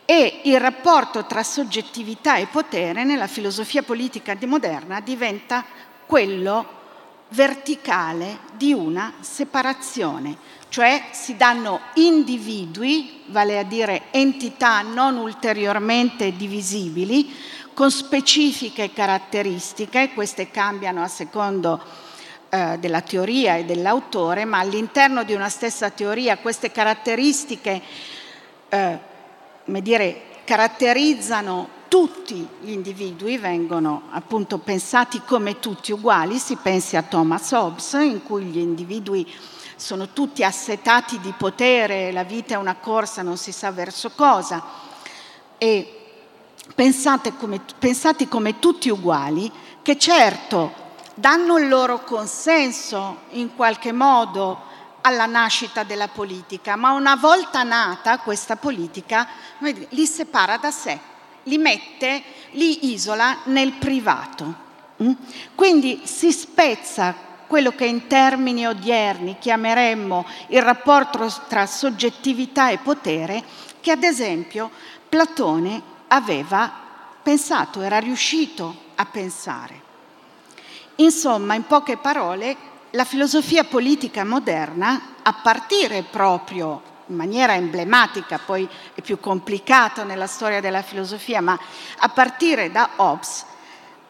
e 0.06 0.40
il 0.44 0.60
rapporto 0.60 1.24
tra 1.24 1.42
soggettività 1.42 2.36
e 2.36 2.46
potere 2.46 3.04
nella 3.04 3.26
filosofia 3.26 3.82
politica 3.82 4.36
moderna 4.44 5.00
diventa 5.00 5.64
quello 6.06 6.82
verticale 7.30 8.38
di 8.52 8.72
una 8.72 9.14
separazione, 9.20 10.36
cioè 10.68 11.06
si 11.10 11.36
danno 11.36 11.80
individui, 11.94 13.22
vale 13.26 13.58
a 13.58 13.64
dire 13.64 14.04
entità 14.10 14.82
non 14.82 15.16
ulteriormente 15.16 16.36
divisibili, 16.36 17.34
con 17.72 17.90
specifiche 17.90 18.92
caratteristiche, 18.92 20.12
queste 20.14 20.50
cambiano 20.50 21.02
a 21.02 21.08
secondo 21.08 21.82
eh, 22.50 22.76
della 22.78 23.00
teoria 23.00 23.56
e 23.56 23.64
dell'autore, 23.64 24.44
ma 24.44 24.58
all'interno 24.58 25.24
di 25.24 25.34
una 25.34 25.48
stessa 25.48 25.90
teoria 25.90 26.38
queste 26.38 26.70
caratteristiche 26.70 27.82
eh, 28.68 29.12
dire, 29.80 30.22
caratterizzano 30.44 31.82
tutti 31.88 32.46
gli 32.60 32.70
individui, 32.70 33.38
vengono 33.38 34.02
appunto 34.10 34.58
pensati 34.58 35.22
come 35.24 35.60
tutti 35.60 35.92
uguali, 35.92 36.38
si 36.38 36.56
pensi 36.56 36.96
a 36.96 37.02
Thomas 37.02 37.52
Hobbes 37.52 37.92
in 37.92 38.22
cui 38.22 38.44
gli 38.44 38.58
individui 38.58 39.32
sono 39.76 40.08
tutti 40.08 40.42
assetati 40.42 41.20
di 41.20 41.32
potere, 41.36 42.12
la 42.12 42.24
vita 42.24 42.54
è 42.54 42.56
una 42.56 42.74
corsa, 42.74 43.22
non 43.22 43.36
si 43.36 43.52
sa 43.52 43.70
verso 43.70 44.10
cosa, 44.10 44.62
e 45.58 46.00
come, 47.38 47.60
pensati 47.78 48.28
come 48.28 48.58
tutti 48.58 48.88
uguali, 48.88 49.50
che 49.82 49.98
certo 49.98 50.82
danno 51.14 51.58
il 51.58 51.68
loro 51.68 52.02
consenso 52.02 53.18
in 53.30 53.54
qualche 53.54 53.92
modo 53.92 54.72
alla 55.06 55.26
nascita 55.26 55.82
della 55.82 56.08
politica, 56.08 56.76
ma 56.76 56.92
una 56.92 57.14
volta 57.14 57.62
nata 57.62 58.18
questa 58.18 58.56
politica 58.56 59.28
li 59.90 60.06
separa 60.06 60.56
da 60.56 60.70
sé, 60.70 60.98
li 61.44 61.58
mette, 61.58 62.22
li 62.52 62.92
isola 62.92 63.38
nel 63.44 63.72
privato. 63.72 64.62
Mm? 65.02 65.12
Quindi 65.54 66.02
si 66.04 66.32
spezza 66.32 67.14
quello 67.46 67.72
che 67.72 67.84
in 67.84 68.06
termini 68.06 68.66
odierni 68.66 69.36
chiameremmo 69.38 70.24
il 70.48 70.62
rapporto 70.62 71.30
tra 71.48 71.66
soggettività 71.66 72.70
e 72.70 72.78
potere, 72.78 73.44
che 73.80 73.90
ad 73.90 74.02
esempio 74.02 74.70
Platone 75.08 75.82
aveva 76.08 76.72
pensato, 77.22 77.82
era 77.82 77.98
riuscito 77.98 78.74
a 78.94 79.04
pensare. 79.04 79.82
Insomma, 80.96 81.54
in 81.54 81.66
poche 81.66 81.98
parole, 81.98 82.56
la 82.94 83.04
filosofia 83.04 83.64
politica 83.64 84.24
moderna, 84.24 85.16
a 85.22 85.32
partire 85.32 86.02
proprio 86.02 86.92
in 87.06 87.16
maniera 87.16 87.54
emblematica, 87.54 88.38
poi 88.38 88.68
è 88.94 89.00
più 89.00 89.18
complicato 89.18 90.04
nella 90.04 90.28
storia 90.28 90.60
della 90.60 90.82
filosofia, 90.82 91.40
ma 91.40 91.58
a 91.98 92.08
partire 92.08 92.70
da 92.70 92.90
Hobbes, 92.96 93.44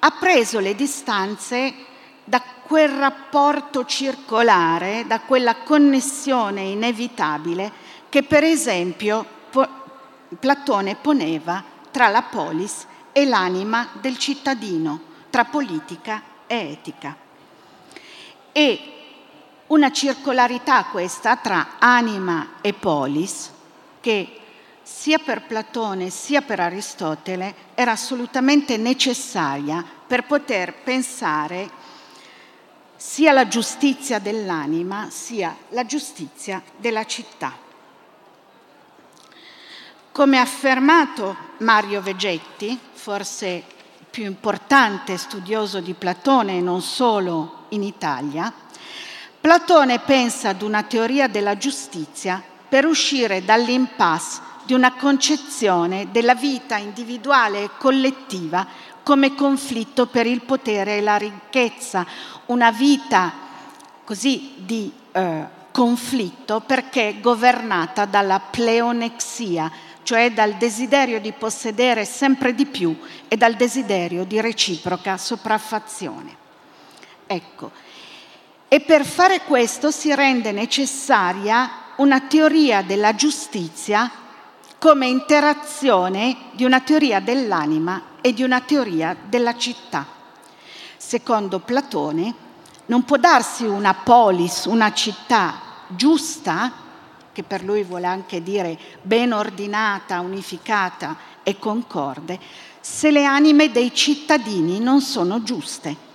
ha 0.01 0.11
preso 0.11 0.59
le 0.61 0.75
distanze 0.75 1.75
da 2.25 2.43
quel 2.67 2.91
rapporto 2.91 3.87
circolare, 3.87 5.05
da 5.07 5.21
quella 5.21 5.57
connessione 5.57 6.63
inevitabile 6.63 7.73
che 8.11 8.23
per 8.23 8.45
esempio 8.45 9.27
Platone 10.39 10.97
poneva 10.97 11.63
tra 11.91 12.09
la 12.09 12.23
polis 12.23 12.87
e 13.13 13.25
l'anima 13.25 13.89
del 14.01 14.19
cittadino, 14.19 15.01
tra 15.31 15.45
politica 15.45 16.23
e 16.47 16.73
etica. 16.73 17.24
E 18.57 18.79
una 19.67 19.91
circolarità 19.91 20.85
questa 20.85 21.35
tra 21.35 21.71
anima 21.81 22.59
e 22.61 22.73
polis 22.73 23.51
che 24.01 24.41
sia 24.81 25.19
per 25.19 25.43
Platone 25.43 26.09
sia 26.09 26.41
per 26.41 26.61
Aristotele 26.61 27.73
era 27.75 27.91
assolutamente 27.91 28.77
necessaria 28.77 29.85
per 30.07 30.25
poter 30.25 30.73
pensare 30.73 31.69
sia 32.95 33.33
la 33.33 33.49
giustizia 33.49 34.21
dell'anima 34.21 35.09
sia 35.11 35.57
la 35.71 35.85
giustizia 35.85 36.63
della 36.77 37.05
città. 37.07 37.57
Come 40.13 40.39
ha 40.39 40.43
affermato 40.43 41.37
Mario 41.59 42.01
Vegetti, 42.01 42.79
forse 42.93 43.65
più 44.09 44.23
importante 44.27 45.17
studioso 45.17 45.81
di 45.81 45.93
Platone 45.95 46.59
e 46.59 46.61
non 46.61 46.83
solo 46.83 47.64
in 47.75 47.83
Italia, 47.83 48.53
Platone 49.41 49.99
pensa 49.99 50.49
ad 50.49 50.63
una 50.63 50.85
teoria 50.85 51.29
della 51.29 51.59
giustizia 51.59 52.43
per 52.67 52.87
uscire 52.87 53.45
dall'impasse 53.45 54.41
di 54.65 54.73
una 54.73 54.95
concezione 54.95 56.09
della 56.11 56.35
vita 56.35 56.77
individuale 56.77 57.65
e 57.65 57.71
collettiva 57.77 58.67
come 59.03 59.35
conflitto 59.35 60.07
per 60.07 60.27
il 60.27 60.41
potere 60.41 60.97
e 60.97 61.01
la 61.03 61.17
ricchezza, 61.17 62.07
una 62.47 62.71
vita 62.71 63.33
così 64.03 64.55
di 64.57 64.91
eh, 65.13 65.47
conflitto 65.71 66.61
perché 66.61 67.19
governata 67.21 68.07
dalla 68.07 68.41
pleonexia, 68.41 69.71
cioè 70.03 70.33
dal 70.33 70.55
desiderio 70.55 71.21
di 71.21 71.33
possedere 71.33 72.07
sempre 72.07 72.55
di 72.55 72.65
più 72.65 72.99
e 73.29 73.37
dal 73.37 73.57
desiderio 73.57 74.25
di 74.25 74.41
reciproca 74.41 75.19
sopraffazione. 75.19 76.44
Ecco, 77.27 77.71
e 78.69 78.81
per 78.81 79.05
fare 79.05 79.43
questo 79.43 79.91
si 79.91 80.15
rende 80.15 80.53
necessaria 80.53 81.71
una 81.97 82.21
teoria 82.23 82.83
della 82.83 83.15
giustizia 83.15 84.11
come 84.79 85.07
interazione 85.07 86.37
di 86.53 86.65
una 86.65 86.81
teoria 86.81 87.21
dell'anima 87.21 88.03
e 88.21 88.33
di 88.35 88.43
una 88.43 88.61
teoria 88.61 89.17
della 89.29 89.57
città. 89.57 90.07
Secondo 90.97 91.61
Platone 91.61 92.35
non 92.87 93.05
può 93.05 93.17
darsi 93.17 93.65
una 93.65 93.95
polis, 93.95 94.65
una 94.65 94.93
città 94.93 95.61
giusta, 95.89 96.73
che 97.33 97.43
per 97.43 97.63
lui 97.65 97.83
vuole 97.83 98.07
anche 98.07 98.43
dire 98.43 98.79
ben 99.03 99.33
ordinata, 99.33 100.21
unificata 100.21 101.17
e 101.43 101.59
concorde, 101.59 102.39
se 102.81 103.11
le 103.11 103.25
anime 103.25 103.71
dei 103.71 103.95
cittadini 103.95 104.81
non 104.81 105.01
sono 105.01 105.43
giuste. 105.43 106.13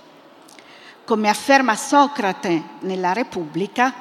Come 1.10 1.28
afferma 1.28 1.74
Socrate 1.74 2.62
nella 2.82 3.12
Repubblica, 3.12 3.92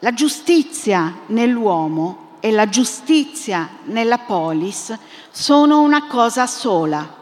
la 0.00 0.12
giustizia 0.12 1.20
nell'uomo 1.28 2.36
e 2.40 2.50
la 2.50 2.68
giustizia 2.68 3.66
nella 3.84 4.18
polis 4.18 4.94
sono 5.30 5.80
una 5.80 6.06
cosa 6.06 6.46
sola. 6.46 7.16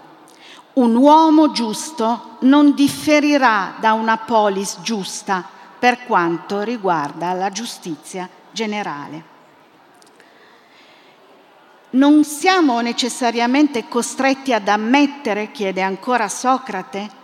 Un 0.72 0.96
uomo 0.96 1.52
giusto 1.52 2.38
non 2.40 2.74
differirà 2.74 3.76
da 3.78 3.92
una 3.92 4.16
polis 4.16 4.78
giusta 4.80 5.44
per 5.78 6.04
quanto 6.04 6.62
riguarda 6.62 7.34
la 7.34 7.50
giustizia 7.50 8.28
generale. 8.50 9.22
Non 11.90 12.24
siamo 12.24 12.80
necessariamente 12.80 13.86
costretti 13.86 14.52
ad 14.52 14.66
ammettere, 14.66 15.52
chiede 15.52 15.80
ancora 15.80 16.26
Socrate, 16.26 17.18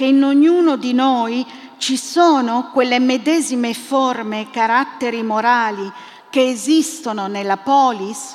che 0.00 0.06
in 0.06 0.24
ognuno 0.24 0.76
di 0.76 0.94
noi 0.94 1.46
ci 1.76 1.98
sono 1.98 2.70
quelle 2.72 2.98
medesime 2.98 3.74
forme 3.74 4.40
e 4.40 4.50
caratteri 4.50 5.22
morali 5.22 5.92
che 6.30 6.48
esistono 6.48 7.26
nella 7.26 7.58
polis, 7.58 8.34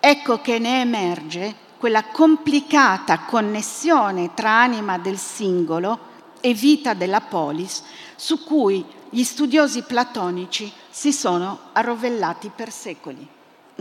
ecco 0.00 0.40
che 0.40 0.58
ne 0.58 0.80
emerge 0.80 1.54
quella 1.76 2.04
complicata 2.04 3.24
connessione 3.26 4.32
tra 4.32 4.58
anima 4.62 4.96
del 4.96 5.18
singolo 5.18 5.98
e 6.40 6.54
vita 6.54 6.94
della 6.94 7.20
polis 7.20 7.82
su 8.16 8.42
cui 8.42 8.82
gli 9.10 9.24
studiosi 9.24 9.82
platonici 9.82 10.72
si 10.88 11.12
sono 11.12 11.58
arrovellati 11.72 12.50
per 12.56 12.72
secoli. 12.72 13.28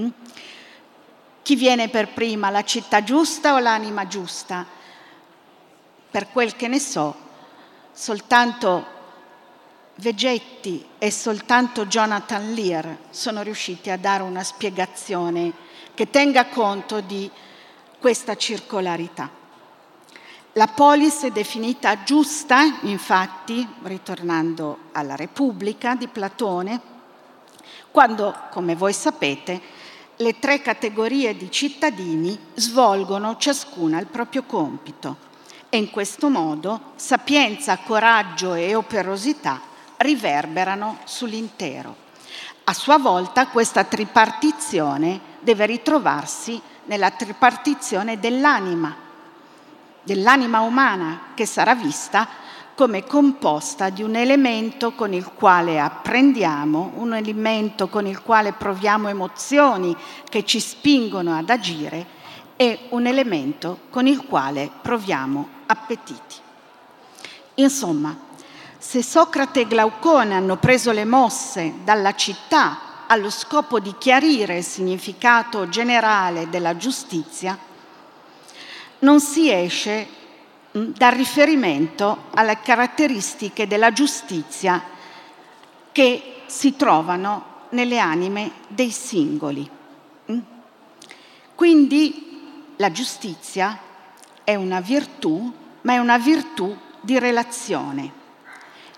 Mm? 0.02 0.10
Chi 1.44 1.56
viene 1.56 1.88
per 1.88 2.10
prima, 2.10 2.50
la 2.50 2.66
città 2.66 3.06
giusta 3.06 3.54
o 3.54 3.60
l'anima 3.60 4.06
giusta? 4.06 4.80
Per 6.12 6.30
quel 6.30 6.58
che 6.58 6.68
ne 6.68 6.80
so, 6.80 7.16
soltanto 7.94 9.00
Vegetti 9.96 10.86
e 10.98 11.10
soltanto 11.10 11.86
Jonathan 11.86 12.54
Lear 12.54 12.98
sono 13.12 13.42
riusciti 13.44 13.90
a 13.90 13.98
dare 13.98 14.22
una 14.24 14.44
spiegazione 14.44 15.54
che 15.94 16.10
tenga 16.10 16.48
conto 16.48 17.00
di 17.00 17.32
questa 17.98 18.36
circolarità. 18.36 19.30
La 20.54 20.68
polis 20.68 21.22
è 21.22 21.32
definita 21.32 22.04
giusta, 22.04 22.80
infatti, 22.82 23.66
ritornando 23.84 24.90
alla 24.92 25.16
Repubblica 25.16 25.96
di 25.96 26.10
Platone, 26.10 26.82
quando, 27.90 28.36
come 28.50 28.76
voi 28.76 28.92
sapete, 28.92 29.62
le 30.18 30.40
tre 30.40 30.62
categorie 30.62 31.38
di 31.38 31.50
cittadini 31.50 32.38
svolgono 32.56 33.38
ciascuna 33.38 33.98
il 33.98 34.08
proprio 34.08 34.44
compito 34.44 35.30
e 35.74 35.78
in 35.78 35.90
questo 35.90 36.30
modo 36.30 36.92
sapienza, 36.98 37.78
coraggio 37.78 38.56
e 38.56 38.76
operosità 38.76 39.62
riverberano 39.96 40.98
sull'intero. 41.06 41.96
A 42.66 42.74
sua 42.74 42.98
volta 42.98 43.48
questa 43.48 43.86
tripartizione 43.86 45.20
deve 45.40 45.66
ritrovarsi 45.66 46.62
nella 46.86 47.12
tripartizione 47.12 48.20
dell'anima, 48.20 48.94
dell'anima 50.04 50.60
umana 50.60 51.28
che 51.36 51.46
sarà 51.46 51.74
vista 51.74 52.28
come 52.76 53.06
composta 53.06 53.90
di 53.90 54.04
un 54.04 54.18
elemento 54.18 54.92
con 54.92 55.14
il 55.14 55.32
quale 55.34 55.80
apprendiamo, 55.80 56.96
un 56.96 57.14
elemento 57.14 57.88
con 57.88 58.06
il 58.08 58.22
quale 58.22 58.52
proviamo 58.52 59.08
emozioni 59.08 59.96
che 60.28 60.44
ci 60.44 60.60
spingono 60.60 61.38
ad 61.38 61.50
agire 61.50 62.20
e 62.62 62.78
un 62.90 63.08
elemento 63.08 63.80
con 63.90 64.06
il 64.06 64.24
quale 64.24 64.70
proviamo 64.84 65.48
appetiti. 65.66 66.36
Insomma, 67.56 68.16
se 68.78 69.02
Socrate 69.02 69.62
e 69.62 69.68
Glaucone 69.68 70.36
hanno 70.36 70.58
preso 70.58 70.92
le 70.92 71.04
mosse 71.04 71.74
dalla 71.84 72.14
città 72.14 73.08
allo 73.08 73.32
scopo 73.32 73.80
di 73.80 73.96
chiarire 73.98 74.60
il 74.60 74.64
significato 74.64 75.70
generale 75.70 76.52
della 76.52 76.78
giustizia, 76.78 77.58
non 79.00 79.20
si 79.20 79.52
esce 79.52 80.08
mm, 80.78 80.92
dal 80.92 81.14
riferimento 81.14 82.26
alle 82.36 82.60
caratteristiche 82.62 83.66
della 83.66 83.92
giustizia 83.92 84.84
che 85.92 86.44
si 86.46 86.76
trovano 86.76 87.66
nelle 87.70 87.98
anime 87.98 88.52
dei 88.68 88.92
singoli. 88.92 89.68
Mm? 90.32 90.40
Quindi 91.56 92.30
la 92.82 92.92
giustizia 92.92 93.78
è 94.44 94.56
una 94.56 94.82
virtù, 94.82 95.54
ma 95.82 95.94
è 95.94 95.98
una 96.00 96.18
virtù 96.18 96.76
di 97.00 97.20
relazione. 97.20 98.20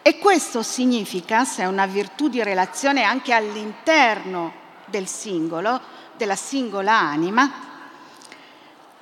E 0.02 0.20
questo 0.20 0.64
significa, 0.64 1.44
se 1.44 1.64
è 1.64 1.66
una 1.66 1.86
virtù 1.86 2.30
di 2.30 2.42
relazione 2.42 3.04
anche 3.04 3.34
all'interno 3.34 4.54
del 4.86 5.06
singolo, 5.08 5.82
della 6.16 6.38
singola 6.38 6.98
anima, 6.98 7.52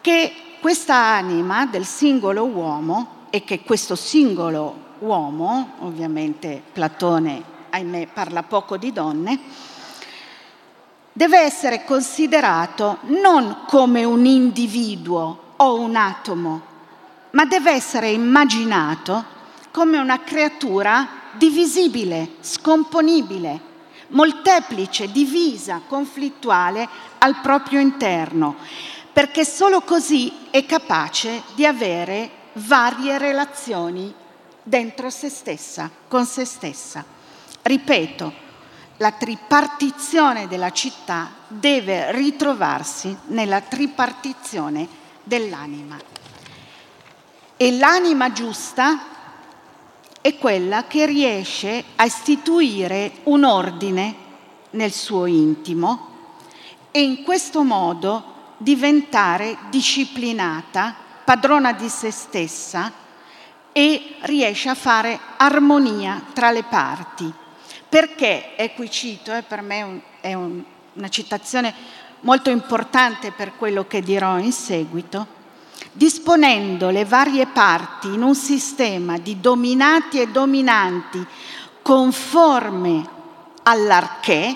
che 0.02 0.34
questa 0.60 0.96
anima 0.96 1.68
del 1.68 1.86
singolo 1.86 2.46
uomo 2.46 3.28
e 3.30 3.44
che 3.44 3.62
questo 3.62 3.96
singolo 3.96 4.90
uomo, 5.00 5.76
ovviamente 5.82 6.60
Platone, 6.74 7.44
ahimè, 7.70 8.08
parla 8.08 8.42
poco 8.42 8.78
di 8.78 8.92
donne, 8.92 9.40
deve 11.14 11.40
essere 11.40 11.84
considerato 11.84 13.00
non 13.04 13.64
come 13.68 14.04
un 14.04 14.26
individuo 14.26 15.54
o 15.58 15.80
un 15.80 15.96
atomo, 15.96 16.62
ma 17.32 17.46
deve 17.46 17.72
essere 17.72 18.10
immaginato 18.10 19.40
come 19.72 19.98
una 19.98 20.22
creatura 20.22 21.08
divisibile, 21.34 22.36
scomponibile, 22.40 23.70
molteplice, 24.10 25.12
divisa, 25.12 25.82
conflittuale 25.88 26.88
al 27.20 27.40
proprio 27.42 27.80
interno, 27.80 28.56
perché 29.14 29.46
solo 29.46 29.82
così 29.82 30.32
è 30.50 30.66
capace 30.66 31.44
di 31.56 31.66
avere 31.66 32.30
varie 32.54 33.18
relazioni 33.18 34.14
dentro 34.64 35.10
se 35.10 35.30
stessa, 35.30 35.90
con 36.08 36.26
se 36.26 36.46
stessa. 36.46 37.04
Ripeto, 37.62 38.41
la 39.02 39.12
tripartizione 39.12 40.48
della 40.48 40.72
città 40.72 41.32
deve 41.48 42.12
ritrovarsi 42.12 43.18
nella 43.28 43.60
tripartizione 43.60 44.88
dell'anima. 45.24 45.98
E 47.58 47.78
l'anima 47.78 48.32
giusta 48.32 49.06
è 50.22 50.38
quella 50.38 50.86
che 50.86 51.08
riesce 51.08 51.84
a 51.96 52.06
istituire 52.06 53.12
un 53.24 53.44
ordine 53.44 54.16
nel 54.72 54.92
suo 54.92 55.26
intimo 55.26 56.10
e 56.92 57.02
in 57.02 57.24
questo 57.24 57.64
modo 57.64 58.24
diventare 58.58 59.58
disciplinata, 59.72 60.94
padrona 61.26 61.74
di 61.74 61.90
se 61.90 62.12
stessa 62.12 62.92
e 63.72 64.18
riesce 64.22 64.70
a 64.70 64.76
fare 64.76 65.20
armonia 65.38 66.24
tra 66.34 66.52
le 66.52 66.64
parti. 66.64 67.41
Perché, 67.92 68.56
e 68.56 68.74
qui 68.74 68.90
cito, 68.90 69.34
eh, 69.34 69.42
per 69.42 69.62
me 69.62 70.02
è 70.22 70.34
un, 70.34 70.64
una 70.94 71.10
citazione 71.10 71.74
molto 72.22 72.50
importante 72.50 73.34
per 73.34 73.58
quello 73.58 73.86
che 73.86 74.00
dirò 74.00 74.38
in 74.38 74.54
seguito, 74.54 75.28
disponendo 75.92 76.90
le 76.90 77.04
varie 77.04 77.48
parti 77.48 78.08
in 78.08 78.24
un 78.24 78.34
sistema 78.34 79.18
di 79.18 79.42
dominati 79.42 80.22
e 80.22 80.30
dominanti 80.30 81.22
conforme 81.82 83.06
all'arché, 83.64 84.56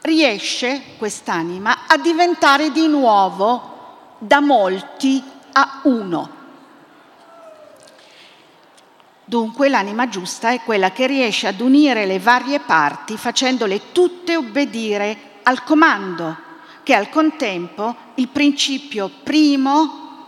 riesce 0.00 0.82
quest'anima 0.96 1.80
a 1.86 1.98
diventare 1.98 2.72
di 2.72 2.86
nuovo 2.86 4.16
da 4.16 4.40
molti 4.40 5.22
a 5.52 5.80
uno. 5.82 6.39
Dunque 9.30 9.68
l'anima 9.68 10.08
giusta 10.08 10.50
è 10.50 10.60
quella 10.64 10.90
che 10.90 11.06
riesce 11.06 11.46
ad 11.46 11.60
unire 11.60 12.04
le 12.04 12.18
varie 12.18 12.58
parti 12.58 13.16
facendole 13.16 13.92
tutte 13.92 14.34
obbedire 14.34 15.38
al 15.44 15.62
comando 15.62 16.36
che 16.82 16.94
al 16.94 17.08
contempo 17.10 17.94
il 18.16 18.26
principio 18.26 19.08
primo 19.22 20.24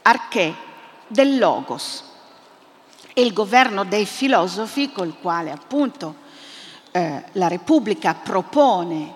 arché 0.00 0.54
del 1.06 1.36
logos. 1.36 2.02
E 3.12 3.20
il 3.20 3.34
governo 3.34 3.84
dei 3.84 4.06
filosofi 4.06 4.90
col 4.90 5.16
quale 5.20 5.50
appunto 5.50 6.14
eh, 6.92 7.24
la 7.32 7.48
Repubblica 7.48 8.14
propone 8.14 9.14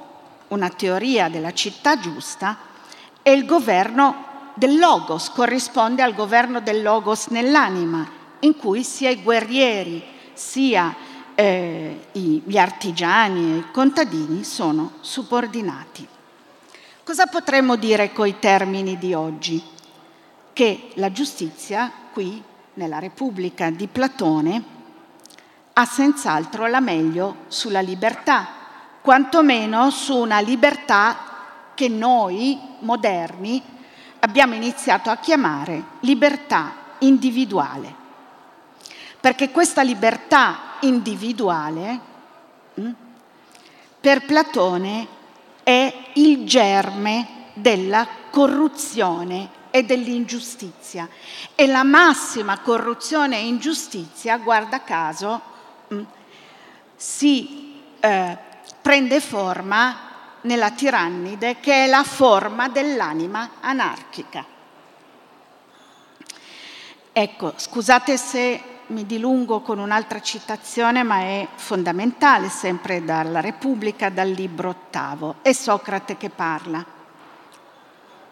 una 0.48 0.68
teoria 0.68 1.30
della 1.30 1.54
città 1.54 1.98
giusta 1.98 2.58
è 3.22 3.30
il 3.30 3.46
governo 3.46 4.52
del 4.52 4.78
logos, 4.78 5.30
corrisponde 5.30 6.02
al 6.02 6.12
governo 6.12 6.60
del 6.60 6.82
logos 6.82 7.28
nell'anima, 7.28 8.17
in 8.40 8.56
cui 8.56 8.84
sia 8.84 9.10
i 9.10 9.22
guerrieri 9.22 10.02
sia 10.32 10.94
eh, 11.34 12.06
gli 12.12 12.58
artigiani 12.58 13.52
e 13.52 13.56
i 13.58 13.70
contadini 13.70 14.44
sono 14.44 14.92
subordinati. 15.00 16.06
Cosa 17.04 17.26
potremmo 17.26 17.76
dire 17.76 18.12
coi 18.12 18.38
termini 18.38 18.98
di 18.98 19.14
oggi? 19.14 19.62
Che 20.52 20.90
la 20.94 21.10
giustizia 21.10 21.90
qui, 22.12 22.42
nella 22.74 22.98
Repubblica 22.98 23.70
di 23.70 23.86
Platone, 23.86 24.62
ha 25.72 25.84
senz'altro 25.84 26.66
la 26.66 26.80
meglio 26.80 27.36
sulla 27.46 27.80
libertà, 27.80 28.48
quantomeno 29.00 29.90
su 29.90 30.16
una 30.16 30.40
libertà 30.40 31.16
che 31.74 31.88
noi, 31.88 32.58
moderni, 32.80 33.62
abbiamo 34.18 34.54
iniziato 34.54 35.10
a 35.10 35.16
chiamare 35.16 35.84
libertà 36.00 36.72
individuale. 36.98 37.97
Perché 39.20 39.50
questa 39.50 39.82
libertà 39.82 40.76
individuale, 40.80 42.00
hm, 42.74 42.90
per 44.00 44.24
Platone, 44.24 45.06
è 45.62 45.92
il 46.14 46.46
germe 46.46 47.50
della 47.54 48.06
corruzione 48.30 49.56
e 49.70 49.82
dell'ingiustizia. 49.82 51.08
E 51.54 51.66
la 51.66 51.82
massima 51.82 52.60
corruzione 52.60 53.36
e 53.38 53.46
ingiustizia, 53.46 54.38
guarda 54.38 54.82
caso, 54.82 55.40
mm, 55.92 56.02
si 56.94 57.82
eh, 58.00 58.38
prende 58.80 59.20
forma 59.20 60.06
nella 60.42 60.70
tirannide, 60.70 61.58
che 61.60 61.84
è 61.84 61.86
la 61.88 62.04
forma 62.04 62.68
dell'anima 62.68 63.50
anarchica. 63.60 64.44
Ecco, 67.12 67.54
scusate 67.56 68.16
se 68.16 68.62
mi 68.88 69.04
dilungo 69.04 69.60
con 69.60 69.78
un'altra 69.78 70.20
citazione, 70.20 71.02
ma 71.02 71.20
è 71.20 71.46
fondamentale, 71.54 72.48
sempre 72.48 73.04
dalla 73.04 73.40
Repubblica, 73.40 74.08
dal 74.08 74.28
libro 74.28 74.70
ottavo. 74.70 75.36
È 75.42 75.52
Socrate 75.52 76.16
che 76.16 76.30
parla. 76.30 76.84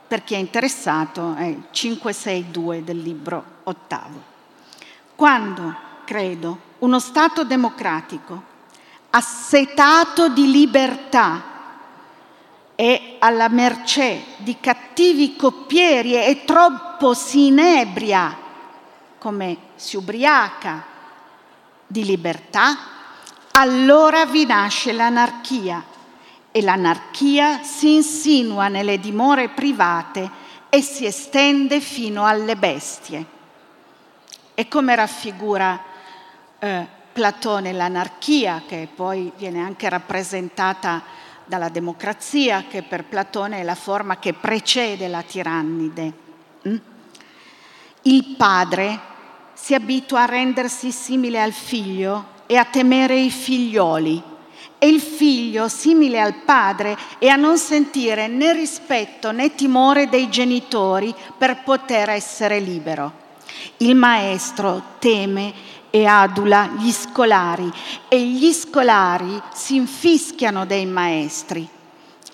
Per 0.09 0.25
chi 0.25 0.35
è 0.35 0.38
interessato 0.38 1.35
è 1.35 1.55
562 1.71 2.85
del 2.85 2.99
libro 2.99 3.45
ottavo. 3.64 4.35
Quando, 5.14 5.75
credo, 6.05 6.59
uno 6.79 7.01
Stato 7.01 7.45
democratico, 7.45 8.42
assetato 9.11 10.29
di 10.29 10.51
libertà, 10.51 11.55
è 12.75 13.16
alla 13.19 13.49
mercé 13.49 14.23
di 14.37 14.59
cattivi 14.61 15.35
coppieri 15.35 16.14
e 16.14 16.45
troppo 16.45 17.14
si 17.14 17.47
inebria 17.47 18.45
come 19.27 19.57
si 19.75 19.97
ubriaca 19.97 20.85
di 21.85 22.05
libertà, 22.05 22.77
allora 23.51 24.25
vi 24.25 24.47
nasce 24.47 24.93
l'anarchia 24.93 25.83
e 26.53 26.62
l'anarchia 26.62 27.65
si 27.65 27.95
insinua 27.95 28.69
nelle 28.69 29.01
dimore 29.01 29.49
private 29.49 30.31
e 30.69 30.81
si 30.81 31.07
estende 31.07 31.81
fino 31.81 32.25
alle 32.25 32.55
bestie. 32.55 33.27
E 34.55 34.69
come 34.69 34.95
raffigura 34.95 35.83
eh, 36.61 36.87
Platone 37.12 37.73
l'anarchia, 37.73 38.62
che 38.65 38.89
poi 38.95 39.33
viene 39.37 39.61
anche 39.61 39.89
rappresentata 39.89 41.03
dalla 41.45 41.69
democrazia, 41.69 42.67
che 42.69 42.85
per 42.85 43.03
Platone 43.03 43.59
è 43.59 43.65
la 43.65 43.75
forma 43.75 44.21
che 44.21 44.35
precede 44.35 45.09
la 45.09 45.23
tirannide. 45.23 46.12
Mm? 46.69 46.77
Il 48.03 48.37
padre 48.37 49.15
si 49.57 49.73
abitua 49.73 50.23
a 50.23 50.27
rendersi 50.27 50.92
simile 50.92 51.40
al 51.40 51.53
figlio 51.53 52.35
e 52.47 52.57
a 52.57 52.64
temere 52.64 53.19
i 53.19 53.31
figlioli, 53.31 54.23
e 54.79 54.87
il 54.87 55.01
figlio 55.01 55.66
simile 55.69 56.21
al 56.21 56.35
padre 56.45 56.97
e 57.19 57.29
a 57.29 57.37
non 57.37 57.57
sentire 57.57 58.29
né 58.29 58.53
rispetto 58.53 59.33
né 59.33 59.55
timore 59.55 60.11
dei 60.11 60.29
genitori 60.29 61.14
per 61.38 61.62
poter 61.62 62.11
essere 62.11 62.61
libero. 62.61 63.25
Il 63.79 63.97
maestro 63.97 64.83
teme 64.99 65.55
e 65.88 66.05
adula 66.05 66.73
gli 66.77 66.92
scolari 66.92 67.73
e 68.09 68.21
gli 68.21 68.53
scolari 68.53 69.40
si 69.55 69.77
infischiano 69.77 70.66
dei 70.66 70.85
maestri. 70.85 71.66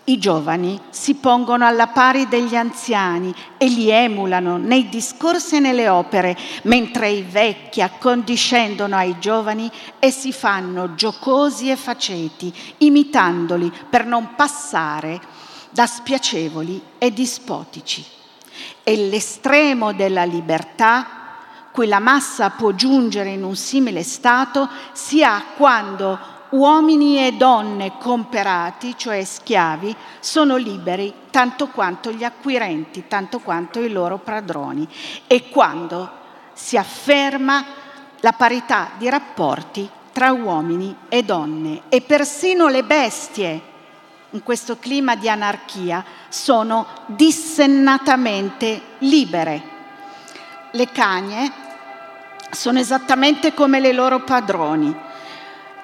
I 0.05 0.19
giovani 0.19 0.81
si 0.91 1.15
pongono 1.15 1.65
alla 1.65 1.87
pari 1.87 2.27
degli 2.27 2.57
anziani 2.57 3.33
e 3.57 3.69
li 3.69 3.89
emulano 3.89 4.57
nei 4.57 4.89
discorsi 4.89 5.57
e 5.57 5.61
nelle 5.61 5.89
opere, 5.89 6.37
mentre 6.63 7.09
i 7.09 7.23
vecchi 7.23 7.81
accondiscendono 7.81 8.97
ai 8.97 9.17
giovani 9.21 9.71
e 10.01 10.11
si 10.11 10.33
fanno 10.33 10.97
giocosi 10.97 11.71
e 11.71 11.77
faceti, 11.77 12.53
imitandoli 12.79 13.73
per 13.89 14.05
non 14.05 14.35
passare 14.35 15.21
da 15.71 15.87
spiacevoli 15.87 16.83
e 16.99 17.13
dispotici. 17.13 18.05
E 18.83 18.97
l'estremo 18.97 19.93
della 19.93 20.25
libertà 20.25 21.21
cui 21.73 21.87
la 21.87 22.01
massa 22.01 22.51
può 22.51 22.73
giungere 22.73 23.31
in 23.31 23.43
un 23.43 23.57
simile 23.57 24.03
stato 24.03 24.69
si 24.93 25.25
ha 25.25 25.43
quando 25.57 26.19
uomini 26.53 27.27
e 27.27 27.33
donne 27.33 27.99
comperati, 27.99 28.95
cioè 28.97 29.25
schiavi, 29.25 29.95
sono 30.21 30.57
liberi 30.57 31.13
tanto 31.31 31.69
quanto 31.69 32.11
gli 32.11 32.25
acquirenti, 32.25 33.07
tanto 33.09 33.39
quanto 33.41 33.81
i 33.81 33.91
loro 33.91 34.19
padroni 34.19 34.87
e 35.27 35.49
quando 35.49 36.11
si 36.53 36.77
afferma 36.77 37.65
la 38.21 38.33
parità 38.33 38.91
di 38.97 39.09
rapporti 39.09 39.89
tra 40.13 40.33
uomini 40.33 40.95
e 41.09 41.23
donne 41.23 41.83
e 41.89 42.03
persino 42.03 42.69
le 42.69 42.85
bestie 42.85 43.71
in 44.31 44.43
questo 44.43 44.79
clima 44.79 45.15
di 45.17 45.29
anarchia 45.29 46.05
sono 46.29 46.87
dissennatamente 47.07 48.81
libere. 48.99 49.71
Le 50.71 50.89
cagne 50.91 51.53
sono 52.51 52.79
esattamente 52.79 53.53
come 53.55 53.81
le 53.81 53.93
loro 53.93 54.21
padroni 54.21 55.11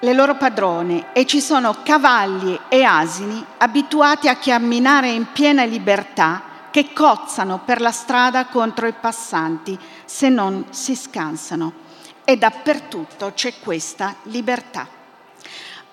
le 0.01 0.13
loro 0.13 0.35
padrone 0.35 1.11
e 1.13 1.25
ci 1.25 1.41
sono 1.41 1.77
cavalli 1.83 2.57
e 2.69 2.83
asini 2.83 3.45
abituati 3.57 4.29
a 4.29 4.37
camminare 4.37 5.09
in 5.09 5.27
piena 5.33 5.65
libertà 5.65 6.43
che 6.71 6.93
cozzano 6.93 7.59
per 7.65 7.81
la 7.81 7.91
strada 7.91 8.45
contro 8.45 8.87
i 8.87 8.93
passanti 8.93 9.77
se 10.05 10.29
non 10.29 10.65
si 10.69 10.95
scansano. 10.95 11.87
E 12.23 12.37
dappertutto 12.37 13.31
c'è 13.33 13.55
questa 13.59 14.15
libertà. 14.23 14.87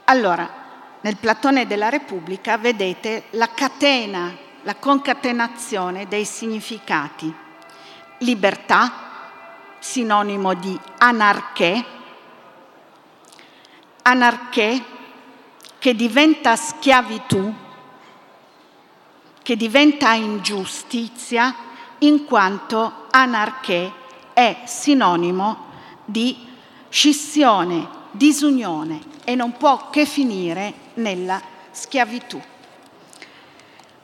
Allora, 0.05 0.65
nel 1.01 1.17
Platone 1.17 1.67
della 1.67 1.89
Repubblica 1.89 2.59
vedete 2.59 3.25
la 3.31 3.49
catena, 3.49 4.37
la 4.63 4.75
concatenazione 4.77 6.07
dei 6.09 6.25
significati. 6.25 7.35
Libertà, 8.19 8.93
sinonimo 9.79 10.55
di 10.55 10.79
anarché, 10.99 11.96
anarché 14.07 14.83
che 15.79 15.95
diventa 15.95 16.55
schiavitù, 16.57 17.53
che 19.43 19.57
diventa 19.57 20.13
ingiustizia, 20.13 21.55
in 21.99 22.25
quanto 22.25 23.07
anarché 23.11 23.93
è 24.33 24.63
sinonimo 24.65 25.65
di 26.05 26.37
scissione, 26.89 27.89
disunione 28.11 29.01
e 29.25 29.35
non 29.35 29.57
può 29.57 29.91
che 29.91 30.07
finire 30.07 30.73
nella 30.95 31.41
schiavitù. 31.71 32.41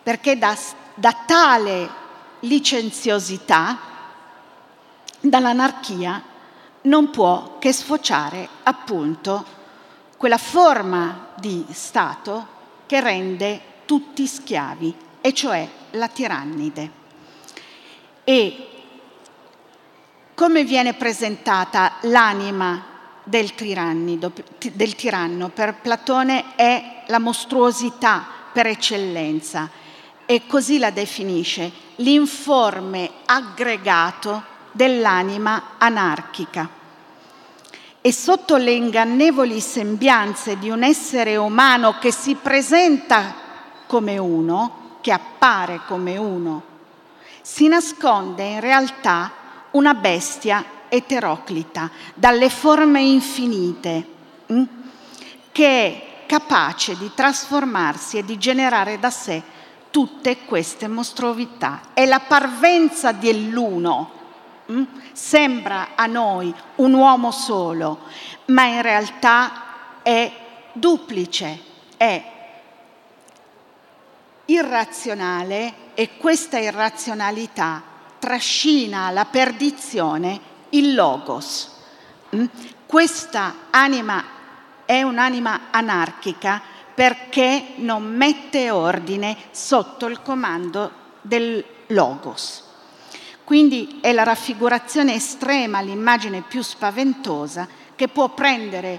Perché 0.02 0.36
da, 0.36 0.56
da 0.94 1.16
tale 1.26 1.90
licenziosità, 2.40 3.78
dall'anarchia, 5.20 6.22
non 6.82 7.10
può 7.10 7.58
che 7.58 7.72
sfociare 7.72 8.48
appunto 8.64 9.51
quella 10.22 10.38
forma 10.38 11.30
di 11.34 11.66
Stato 11.72 12.46
che 12.86 13.00
rende 13.00 13.60
tutti 13.86 14.24
schiavi, 14.24 14.94
e 15.20 15.34
cioè 15.34 15.68
la 15.90 16.06
tirannide. 16.06 16.90
E 18.22 18.68
come 20.32 20.62
viene 20.62 20.94
presentata 20.94 21.94
l'anima 22.02 22.84
del, 23.24 23.52
del 24.74 24.94
tiranno? 24.94 25.48
Per 25.48 25.74
Platone 25.82 26.54
è 26.54 27.02
la 27.08 27.18
mostruosità 27.18 28.24
per 28.52 28.68
eccellenza 28.68 29.68
e 30.24 30.46
così 30.46 30.78
la 30.78 30.90
definisce 30.90 31.68
l'informe 31.96 33.10
aggregato 33.24 34.44
dell'anima 34.70 35.70
anarchica 35.78 36.81
e 38.04 38.12
sotto 38.12 38.56
le 38.56 38.72
ingannevoli 38.72 39.60
sembianze 39.60 40.58
di 40.58 40.68
un 40.68 40.82
essere 40.82 41.36
umano 41.36 41.98
che 42.00 42.10
si 42.10 42.34
presenta 42.34 43.32
come 43.86 44.18
uno, 44.18 44.98
che 45.00 45.12
appare 45.12 45.82
come 45.86 46.16
uno, 46.16 46.62
si 47.42 47.68
nasconde 47.68 48.42
in 48.42 48.60
realtà 48.60 49.30
una 49.70 49.94
bestia 49.94 50.64
eteroclita, 50.88 51.90
dalle 52.14 52.50
forme 52.50 53.00
infinite, 53.00 54.06
hm, 54.46 54.64
che 55.52 55.66
è 55.66 56.26
capace 56.26 56.96
di 56.98 57.10
trasformarsi 57.14 58.18
e 58.18 58.24
di 58.24 58.36
generare 58.36 58.98
da 58.98 59.10
sé 59.10 59.40
tutte 59.90 60.38
queste 60.44 60.88
mostruosità. 60.88 61.80
È 61.94 62.04
la 62.04 62.20
parvenza 62.20 63.12
dell'uno 63.12 64.21
Mm? 64.72 64.84
Sembra 65.12 65.88
a 65.94 66.06
noi 66.06 66.54
un 66.76 66.94
uomo 66.94 67.30
solo, 67.30 68.00
ma 68.46 68.64
in 68.64 68.80
realtà 68.80 70.00
è 70.02 70.32
duplice, 70.72 71.60
è 71.96 72.30
irrazionale 74.46 75.74
e 75.94 76.16
questa 76.16 76.58
irrazionalità 76.58 77.82
trascina 78.18 79.06
alla 79.06 79.26
perdizione 79.26 80.40
il 80.70 80.94
logos. 80.94 81.70
Mm? 82.34 82.46
Questa 82.86 83.54
anima 83.70 84.24
è 84.86 85.02
un'anima 85.02 85.68
anarchica 85.70 86.62
perché 86.94 87.74
non 87.76 88.04
mette 88.04 88.70
ordine 88.70 89.36
sotto 89.50 90.06
il 90.06 90.22
comando 90.22 90.90
del 91.20 91.64
logos. 91.88 92.70
Quindi 93.52 93.98
è 94.00 94.12
la 94.12 94.22
raffigurazione 94.22 95.12
estrema, 95.12 95.82
l'immagine 95.82 96.40
più 96.40 96.62
spaventosa 96.62 97.68
che 97.94 98.08
può 98.08 98.30
prendere 98.30 98.98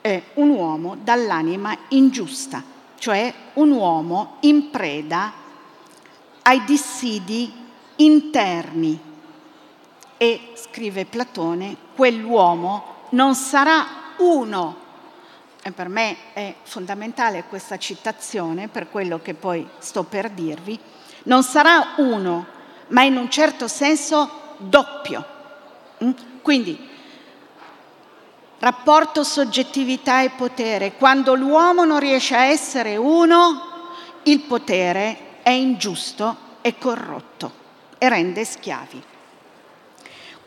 eh, 0.00 0.30
un 0.36 0.48
uomo 0.48 0.96
dall'anima 1.02 1.76
ingiusta, 1.88 2.62
cioè 2.98 3.30
un 3.52 3.72
uomo 3.72 4.38
in 4.40 4.70
preda 4.70 5.34
ai 6.44 6.64
dissidi 6.64 7.52
interni. 7.96 8.98
E, 10.16 10.52
scrive 10.54 11.04
Platone, 11.04 11.76
quell'uomo 11.94 12.84
non 13.10 13.34
sarà 13.34 13.84
uno. 14.16 14.76
E 15.62 15.72
per 15.72 15.88
me 15.90 16.32
è 16.32 16.54
fondamentale 16.62 17.44
questa 17.50 17.76
citazione, 17.76 18.68
per 18.68 18.88
quello 18.88 19.20
che 19.20 19.34
poi 19.34 19.68
sto 19.76 20.04
per 20.04 20.30
dirvi, 20.30 20.80
non 21.24 21.42
sarà 21.42 21.92
uno, 21.96 22.53
ma 22.88 23.02
in 23.02 23.16
un 23.16 23.30
certo 23.30 23.68
senso 23.68 24.56
doppio. 24.58 25.24
Mm? 26.02 26.10
Quindi 26.42 26.88
rapporto 28.58 29.24
soggettività 29.24 30.22
e 30.22 30.30
potere. 30.30 30.94
Quando 30.94 31.34
l'uomo 31.34 31.84
non 31.84 32.00
riesce 32.00 32.34
a 32.34 32.44
essere 32.44 32.96
uno, 32.96 33.72
il 34.24 34.40
potere 34.40 35.42
è 35.42 35.50
ingiusto 35.50 36.36
e 36.62 36.78
corrotto 36.78 37.52
e 37.98 38.08
rende 38.08 38.44
schiavi. 38.44 39.02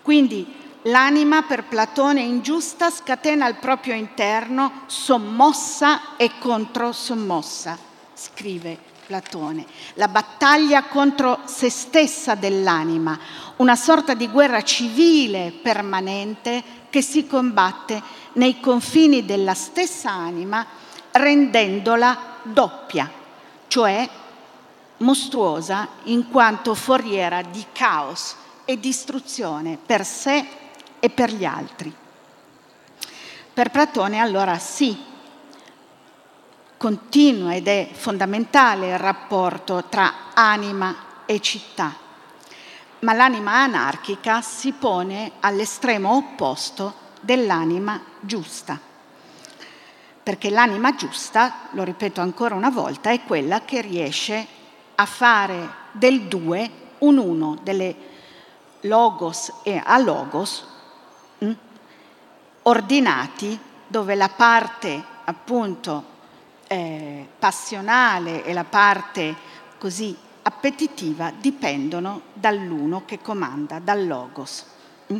Quindi 0.01 0.55
l'anima 0.83 1.43
per 1.43 1.65
Platone 1.65 2.21
ingiusta 2.21 2.89
scatena 2.89 3.45
al 3.45 3.57
proprio 3.57 3.93
interno 3.93 4.83
sommossa 4.87 6.15
e 6.17 6.31
controsommossa, 6.39 7.77
scrive 8.13 8.95
Platone, 9.07 9.65
la 9.93 10.09
battaglia 10.09 10.83
contro 10.83 11.39
se 11.45 11.69
stessa 11.69 12.35
dell'anima, 12.35 13.17
una 13.55 13.77
sorta 13.77 14.13
di 14.13 14.27
guerra 14.27 14.61
civile 14.63 15.53
permanente 15.61 16.61
che 16.89 17.01
si 17.01 17.25
combatte 17.25 18.01
nei 18.33 18.59
confini 18.59 19.25
della 19.25 19.53
stessa 19.53 20.11
anima 20.11 20.65
rendendola 21.11 22.39
doppia, 22.43 23.09
cioè 23.69 24.09
mostruosa 24.97 25.87
in 26.03 26.29
quanto 26.29 26.75
foriera 26.75 27.41
di 27.41 27.65
caos 27.71 28.35
e 28.65 28.77
distruzione 28.77 29.79
per 29.83 30.03
sé 30.03 30.45
e 30.99 31.09
per 31.09 31.31
gli 31.31 31.45
altri. 31.45 31.95
Per 33.53 33.71
Platone 33.71 34.19
allora 34.19 34.59
sì, 34.59 35.15
continua 36.77 37.55
ed 37.55 37.67
è 37.67 37.89
fondamentale 37.91 38.89
il 38.89 38.99
rapporto 38.99 39.85
tra 39.89 40.33
anima 40.33 40.95
e 41.25 41.41
città, 41.41 41.95
ma 42.99 43.13
l'anima 43.13 43.53
anarchica 43.53 44.41
si 44.41 44.71
pone 44.71 45.33
all'estremo 45.39 46.15
opposto 46.15 47.05
dell'anima 47.21 47.99
giusta, 48.19 48.79
perché 50.21 50.49
l'anima 50.49 50.95
giusta, 50.95 51.69
lo 51.71 51.83
ripeto 51.83 52.21
ancora 52.21 52.55
una 52.55 52.69
volta, 52.69 53.09
è 53.09 53.23
quella 53.23 53.61
che 53.61 53.81
riesce 53.81 54.47
a 54.95 55.05
fare 55.05 55.85
del 55.91 56.23
due 56.23 56.69
un 56.99 57.17
uno, 57.17 57.57
delle 57.61 57.95
logos 58.81 59.51
e 59.63 59.81
alogos, 59.83 60.65
hm, 61.39 61.55
ordinati, 62.63 63.59
dove 63.87 64.15
la 64.15 64.29
parte 64.29 65.03
appunto 65.25 66.15
eh, 66.67 67.27
passionale 67.39 68.43
e 68.43 68.53
la 68.53 68.63
parte 68.63 69.35
così 69.77 70.15
appetitiva 70.41 71.31
dipendono 71.37 72.21
dall'uno 72.33 73.03
che 73.05 73.19
comanda, 73.19 73.79
dal 73.79 74.05
logos. 74.05 74.65
Mm? 75.11 75.19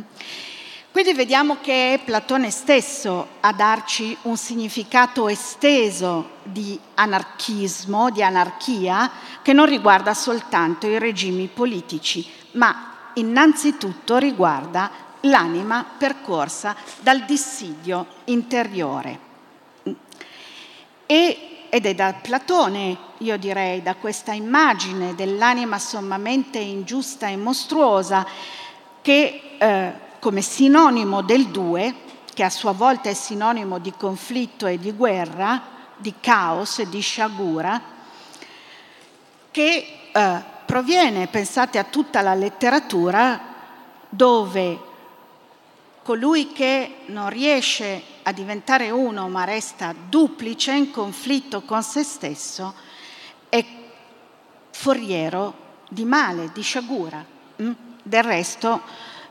Quindi 0.90 1.12
vediamo 1.12 1.58
che 1.60 1.94
è 1.94 2.00
Platone 2.02 2.50
stesso 2.50 3.28
a 3.40 3.52
darci 3.52 4.16
un 4.22 4.36
significato 4.36 5.28
esteso 5.28 6.30
di 6.42 6.78
anarchismo, 6.94 8.10
di 8.10 8.22
anarchia, 8.22 9.10
che 9.42 9.52
non 9.52 9.66
riguarda 9.66 10.14
soltanto 10.14 10.86
i 10.86 10.98
regimi 10.98 11.46
politici, 11.46 12.26
ma 12.52 13.10
innanzitutto 13.14 14.16
riguarda 14.16 14.90
l'anima 15.20 15.84
percorsa 15.96 16.74
dal 17.00 17.24
dissidio 17.24 18.06
interiore. 18.24 19.27
E, 21.10 21.64
ed 21.70 21.86
è 21.86 21.94
da 21.94 22.12
Platone, 22.20 22.94
io 23.18 23.38
direi, 23.38 23.80
da 23.80 23.94
questa 23.94 24.32
immagine 24.32 25.14
dell'anima 25.14 25.78
sommamente 25.78 26.58
ingiusta 26.58 27.28
e 27.28 27.36
mostruosa, 27.36 28.26
che 29.00 29.56
eh, 29.56 29.92
come 30.18 30.42
sinonimo 30.42 31.22
del 31.22 31.46
due, 31.46 31.94
che 32.34 32.44
a 32.44 32.50
sua 32.50 32.72
volta 32.72 33.08
è 33.08 33.14
sinonimo 33.14 33.78
di 33.78 33.94
conflitto 33.96 34.66
e 34.66 34.78
di 34.78 34.92
guerra, 34.92 35.62
di 35.96 36.12
caos 36.20 36.80
e 36.80 36.90
di 36.90 37.00
sciagura, 37.00 37.80
che 39.50 39.86
eh, 40.12 40.42
proviene, 40.66 41.26
pensate 41.28 41.78
a 41.78 41.84
tutta 41.84 42.20
la 42.20 42.34
letteratura, 42.34 43.40
dove 44.10 44.78
colui 46.02 46.52
che 46.52 46.96
non 47.06 47.30
riesce 47.30 48.16
a 48.28 48.32
diventare 48.32 48.90
uno 48.90 49.28
ma 49.28 49.44
resta 49.44 49.94
duplice 50.08 50.72
in 50.72 50.90
conflitto 50.90 51.62
con 51.62 51.82
se 51.82 52.02
stesso 52.02 52.74
è 53.48 53.64
foriero 54.70 55.66
di 55.88 56.04
male, 56.04 56.50
di 56.52 56.60
sciagura. 56.60 57.24
Mm? 57.62 57.72
Del 58.02 58.22
resto, 58.22 58.82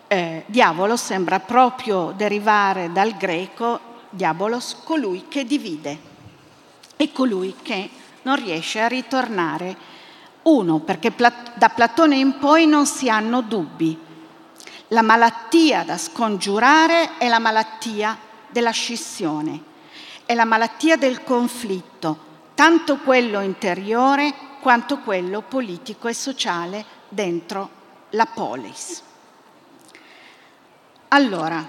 eh, 0.07 0.43
diavolo 0.47 0.97
sembra 0.97 1.39
proprio 1.39 2.11
derivare 2.15 2.91
dal 2.91 3.15
greco 3.15 3.79
diabolos, 4.09 4.77
colui 4.83 5.27
che 5.27 5.45
divide 5.45 6.15
e 6.95 7.11
colui 7.11 7.55
che 7.61 7.89
non 8.23 8.35
riesce 8.35 8.81
a 8.81 8.87
ritornare 8.87 9.95
uno, 10.43 10.79
perché 10.79 11.13
da 11.53 11.69
Platone 11.69 12.17
in 12.17 12.39
poi 12.39 12.65
non 12.65 12.87
si 12.87 13.09
hanno 13.09 13.41
dubbi 13.41 14.05
la 14.91 15.01
malattia 15.01 15.83
da 15.83 15.97
scongiurare 15.97 17.17
è 17.17 17.27
la 17.27 17.39
malattia 17.39 18.17
della 18.57 18.71
scissione, 18.71 19.61
è 20.25 20.33
la 20.33 20.43
malattia 20.43 20.95
del 20.95 21.23
conflitto, 21.23 22.25
tanto 22.55 22.97
quello 22.97 23.41
interiore 23.41 24.33
quanto 24.61 24.97
quello 25.01 25.43
politico 25.43 26.07
e 26.07 26.13
sociale 26.15 26.83
dentro 27.07 27.69
la 28.11 28.25
polis. 28.25 29.03
Allora, 31.09 31.67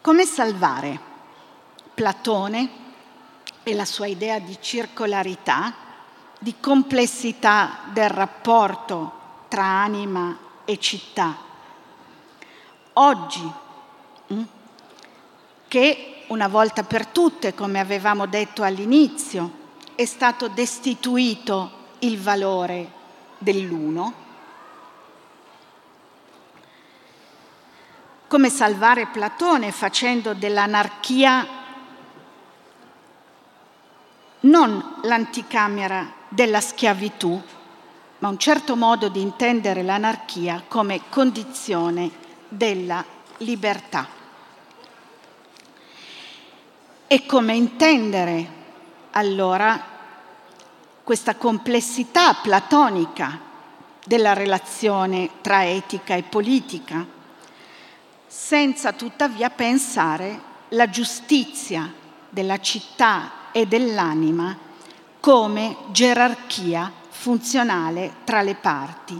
come 0.00 0.24
salvare 0.24 0.98
Platone 1.92 2.70
e 3.62 3.74
la 3.74 3.84
sua 3.84 4.06
idea 4.06 4.38
di 4.38 4.56
circolarità, 4.58 5.83
di 6.44 6.56
complessità 6.60 7.78
del 7.90 8.10
rapporto 8.10 9.12
tra 9.48 9.64
anima 9.64 10.36
e 10.66 10.78
città. 10.78 11.34
Oggi, 12.92 13.50
mm, 14.30 14.42
che 15.66 16.24
una 16.26 16.46
volta 16.48 16.82
per 16.82 17.06
tutte, 17.06 17.54
come 17.54 17.80
avevamo 17.80 18.26
detto 18.26 18.62
all'inizio, 18.62 19.62
è 19.94 20.04
stato 20.04 20.48
destituito 20.48 21.70
il 22.00 22.20
valore 22.20 22.90
dell'uno, 23.38 24.12
come 28.28 28.50
salvare 28.50 29.06
Platone 29.06 29.72
facendo 29.72 30.34
dell'anarchia 30.34 31.62
non 34.40 34.98
l'anticamera 35.04 36.22
della 36.34 36.60
schiavitù, 36.60 37.40
ma 38.18 38.28
un 38.28 38.38
certo 38.38 38.74
modo 38.74 39.08
di 39.08 39.20
intendere 39.20 39.84
l'anarchia 39.84 40.64
come 40.66 41.02
condizione 41.08 42.10
della 42.48 43.04
libertà. 43.38 44.08
E 47.06 47.26
come 47.26 47.54
intendere 47.54 48.62
allora 49.12 49.92
questa 51.04 51.36
complessità 51.36 52.34
platonica 52.34 53.38
della 54.04 54.32
relazione 54.32 55.30
tra 55.40 55.64
etica 55.64 56.16
e 56.16 56.24
politica, 56.24 57.06
senza 58.26 58.92
tuttavia 58.92 59.50
pensare 59.50 60.52
la 60.70 60.90
giustizia 60.90 61.92
della 62.28 62.58
città 62.58 63.52
e 63.52 63.66
dell'anima 63.66 64.63
come 65.24 65.76
gerarchia 65.86 66.92
funzionale 67.08 68.16
tra 68.24 68.42
le 68.42 68.56
parti 68.56 69.18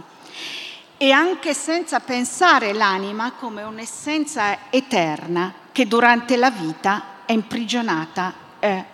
e 0.97 1.09
anche 1.09 1.55
senza 1.55 1.99
pensare 1.99 2.73
l'anima 2.73 3.31
come 3.31 3.63
un'essenza 3.63 4.69
eterna 4.69 5.51
che 5.71 5.87
durante 5.87 6.37
la 6.37 6.51
vita 6.51 7.23
è 7.25 7.31
imprigionata 7.31 8.33
eh, 8.59 8.85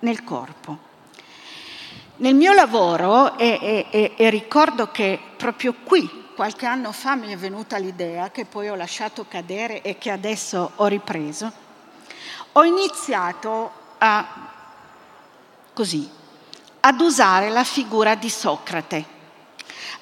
nel 0.00 0.24
corpo. 0.24 0.78
Nel 2.16 2.34
mio 2.34 2.52
lavoro, 2.52 3.38
e, 3.38 3.86
e, 3.90 4.12
e 4.14 4.28
ricordo 4.28 4.90
che 4.90 5.18
proprio 5.38 5.74
qui, 5.82 6.32
qualche 6.36 6.66
anno 6.66 6.92
fa, 6.92 7.16
mi 7.16 7.32
è 7.32 7.36
venuta 7.38 7.78
l'idea, 7.78 8.30
che 8.30 8.44
poi 8.44 8.68
ho 8.68 8.74
lasciato 8.74 9.24
cadere 9.26 9.80
e 9.80 9.96
che 9.96 10.10
adesso 10.10 10.72
ho 10.76 10.86
ripreso, 10.86 11.50
ho 12.52 12.62
iniziato 12.62 13.72
a 13.96 14.50
così, 15.72 16.20
ad 16.84 17.00
usare 17.00 17.48
la 17.48 17.62
figura 17.62 18.16
di 18.16 18.28
Socrate, 18.28 19.04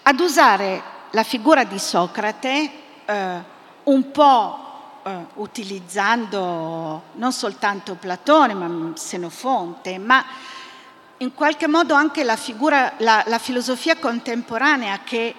ad 0.03 0.19
usare 0.19 0.83
la 1.11 1.23
figura 1.23 1.65
di 1.65 1.79
Socrate 1.79 2.71
eh, 3.05 3.39
un 3.83 4.11
po' 4.11 5.03
eh, 5.03 5.15
utilizzando 5.35 7.03
non 7.13 7.33
soltanto 7.33 7.97
Platone, 7.97 8.55
ma 8.55 8.93
Senofonte, 8.97 9.99
ma 9.99 10.25
in 11.19 11.35
qualche 11.35 11.69
modo 11.69 11.93
anche 11.93 12.25
la, 12.25 12.37
figura, 12.37 12.95
la, 12.97 13.25
la 13.27 13.39
filosofia 13.39 13.99
contemporanea 13.99 15.01
che 15.05 15.35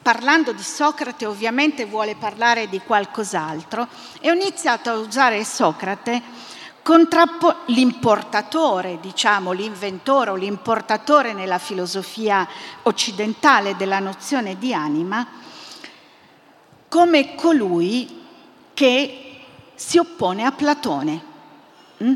parlando 0.00 0.52
di 0.52 0.62
Socrate 0.62 1.26
ovviamente 1.26 1.86
vuole 1.86 2.14
parlare 2.14 2.68
di 2.68 2.80
qualcos'altro, 2.80 3.88
e 4.20 4.30
ho 4.30 4.34
iniziato 4.34 4.90
a 4.90 4.98
usare 4.98 5.44
Socrate 5.44 6.37
contrappo- 6.88 7.54
l'importatore, 7.66 8.98
diciamo, 8.98 9.52
l'inventore 9.52 10.30
o 10.30 10.36
l'importatore 10.36 11.34
nella 11.34 11.58
filosofia 11.58 12.48
occidentale 12.84 13.76
della 13.76 13.98
nozione 13.98 14.56
di 14.56 14.72
anima, 14.72 15.26
come 16.88 17.34
colui 17.34 18.24
che 18.72 19.40
si 19.74 19.98
oppone 19.98 20.44
a 20.46 20.52
Platone. 20.52 21.22
Mm? 22.02 22.14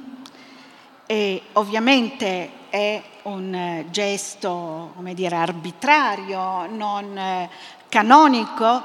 E 1.05 1.43
ovviamente 1.53 2.51
è 2.71 3.03
un 3.25 3.85
gesto, 3.91 4.93
come 4.97 5.13
dire, 5.13 5.37
arbitrario, 5.37 6.67
non 6.71 7.19
eh, 7.19 7.51
canonico, 7.91 8.83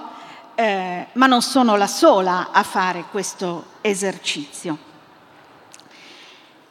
eh, 0.54 1.08
ma 1.14 1.28
non 1.28 1.42
sono 1.42 1.78
la 1.78 1.88
sola 1.88 2.50
a 2.52 2.64
fare 2.64 3.06
questo 3.10 3.68
esercizio. 3.80 4.87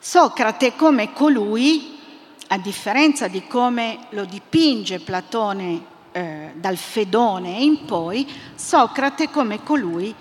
Socrate 0.09 0.76
come 0.76 1.12
colui 1.12 1.98
a 2.46 2.59
differenza 2.59 3.26
di 3.26 3.44
come 3.48 4.07
lo 4.11 4.24
dipinge 4.24 5.00
Platone 5.00 5.84
eh, 6.12 6.52
dal 6.54 6.76
Fedone 6.76 7.48
in 7.48 7.84
poi, 7.86 8.24
Socrate 8.54 9.30
come 9.30 9.64
colui 9.64 10.14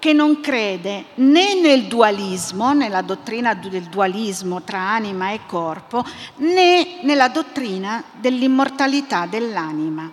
che 0.00 0.12
non 0.12 0.40
crede 0.40 1.10
né 1.14 1.54
nel 1.54 1.84
dualismo, 1.84 2.72
nella 2.72 3.02
dottrina 3.02 3.54
del 3.54 3.84
dualismo 3.84 4.62
tra 4.62 4.80
anima 4.80 5.30
e 5.30 5.42
corpo, 5.46 6.04
né 6.38 6.98
nella 7.02 7.28
dottrina 7.28 8.02
dell'immortalità 8.18 9.26
dell'anima, 9.26 10.10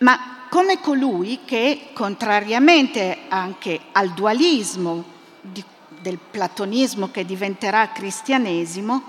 ma 0.00 0.44
come 0.50 0.78
colui 0.80 1.40
che, 1.46 1.88
contrariamente 1.94 3.16
anche 3.28 3.80
al 3.92 4.10
dualismo 4.10 5.04
di, 5.40 5.64
del 6.00 6.18
platonismo 6.18 7.10
che 7.10 7.24
diventerà 7.24 7.88
cristianesimo, 7.90 9.02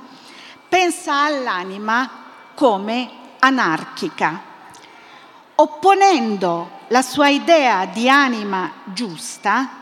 pensa 0.67 1.23
all'anima 1.23 2.09
come 2.53 3.09
anarchica, 3.39 4.41
opponendo 5.55 6.79
la 6.87 7.01
sua 7.01 7.29
idea 7.29 7.85
di 7.85 8.09
anima 8.09 8.71
giusta 8.85 9.79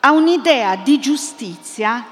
a 0.00 0.10
un'idea 0.10 0.76
di 0.76 0.98
giustizia 0.98 2.04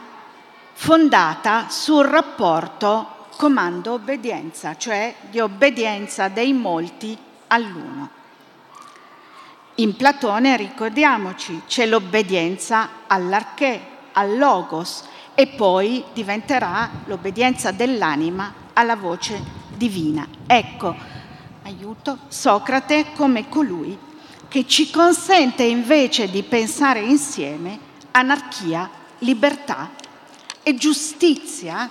fondata 0.73 1.69
sul 1.69 2.05
rapporto 2.05 3.27
comando-obbedienza, 3.37 4.77
cioè 4.77 5.15
di 5.29 5.41
obbedienza 5.41 6.29
dei 6.29 6.53
molti 6.53 7.19
all'uno. 7.49 8.20
In 9.81 9.97
Platone, 9.97 10.59
ricordiamoci, 10.59 11.63
c'è 11.67 11.87
l'obbedienza 11.87 13.07
all'arché, 13.07 13.81
al 14.13 14.37
logos, 14.37 15.05
e 15.35 15.47
poi 15.47 16.05
diventerà 16.13 16.91
l'obbedienza 17.07 17.71
dell'anima 17.71 18.53
alla 18.75 18.95
voce 18.95 19.43
divina. 19.75 20.29
Ecco, 20.47 20.95
aiuto, 21.63 22.19
Socrate 22.29 23.13
come 23.15 23.49
colui 23.49 23.97
che 24.49 24.67
ci 24.67 24.91
consente 24.91 25.63
invece 25.63 26.29
di 26.29 26.43
pensare 26.43 27.01
insieme 27.01 27.79
anarchia, 28.11 28.91
libertà 29.21 29.93
e 30.63 30.75
giustizia 30.75 31.89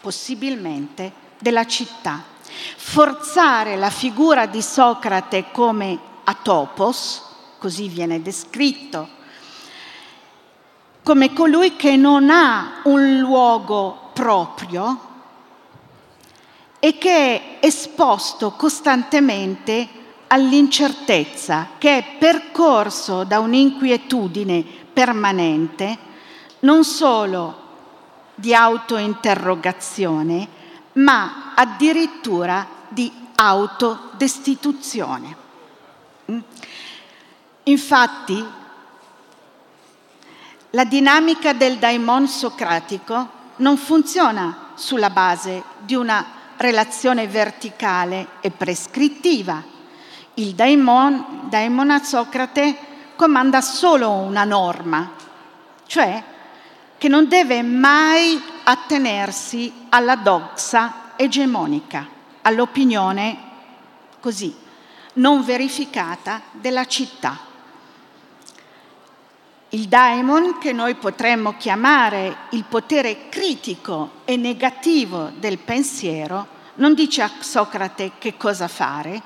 possibilmente 0.00 1.12
della 1.38 1.66
città. 1.66 2.24
Forzare 2.76 3.76
la 3.76 3.90
figura 3.90 4.46
di 4.46 4.62
Socrate 4.62 5.50
come 5.52 6.07
atopos, 6.28 7.22
così 7.58 7.88
viene 7.88 8.20
descritto, 8.20 9.08
come 11.02 11.32
colui 11.32 11.74
che 11.74 11.96
non 11.96 12.28
ha 12.28 12.82
un 12.84 13.18
luogo 13.18 14.10
proprio 14.12 15.00
e 16.78 16.98
che 16.98 17.10
è 17.10 17.56
esposto 17.60 18.50
costantemente 18.50 19.88
all'incertezza, 20.26 21.68
che 21.78 21.96
è 21.96 22.04
percorso 22.18 23.24
da 23.24 23.40
un'inquietudine 23.40 24.62
permanente, 24.92 25.96
non 26.60 26.84
solo 26.84 27.64
di 28.34 28.54
autointerrogazione, 28.54 30.46
ma 30.92 31.54
addirittura 31.54 32.66
di 32.88 33.10
autodestituzione. 33.34 35.46
Infatti, 37.64 38.44
la 40.70 40.84
dinamica 40.84 41.54
del 41.54 41.78
daimon 41.78 42.28
socratico 42.28 43.36
non 43.56 43.78
funziona 43.78 44.72
sulla 44.74 45.10
base 45.10 45.62
di 45.78 45.94
una 45.94 46.24
relazione 46.58 47.26
verticale 47.26 48.28
e 48.40 48.50
prescrittiva. 48.50 49.62
Il 50.34 50.54
daimon, 50.54 51.46
daimon 51.48 51.90
a 51.90 52.02
Socrate 52.02 52.76
comanda 53.16 53.60
solo 53.60 54.10
una 54.10 54.44
norma, 54.44 55.12
cioè 55.86 56.22
che 56.98 57.08
non 57.08 57.26
deve 57.28 57.62
mai 57.62 58.40
attenersi 58.64 59.72
alla 59.88 60.16
doxa 60.16 61.12
egemonica, 61.16 62.06
all'opinione 62.42 63.36
così 64.20 64.66
non 65.18 65.44
verificata 65.44 66.42
della 66.52 66.86
città. 66.86 67.46
Il 69.70 69.86
daimon, 69.86 70.58
che 70.58 70.72
noi 70.72 70.94
potremmo 70.94 71.56
chiamare 71.56 72.36
il 72.50 72.64
potere 72.64 73.28
critico 73.28 74.22
e 74.24 74.36
negativo 74.36 75.30
del 75.36 75.58
pensiero, 75.58 76.56
non 76.76 76.94
dice 76.94 77.22
a 77.22 77.30
Socrate 77.38 78.12
che 78.18 78.36
cosa 78.36 78.66
fare, 78.66 79.20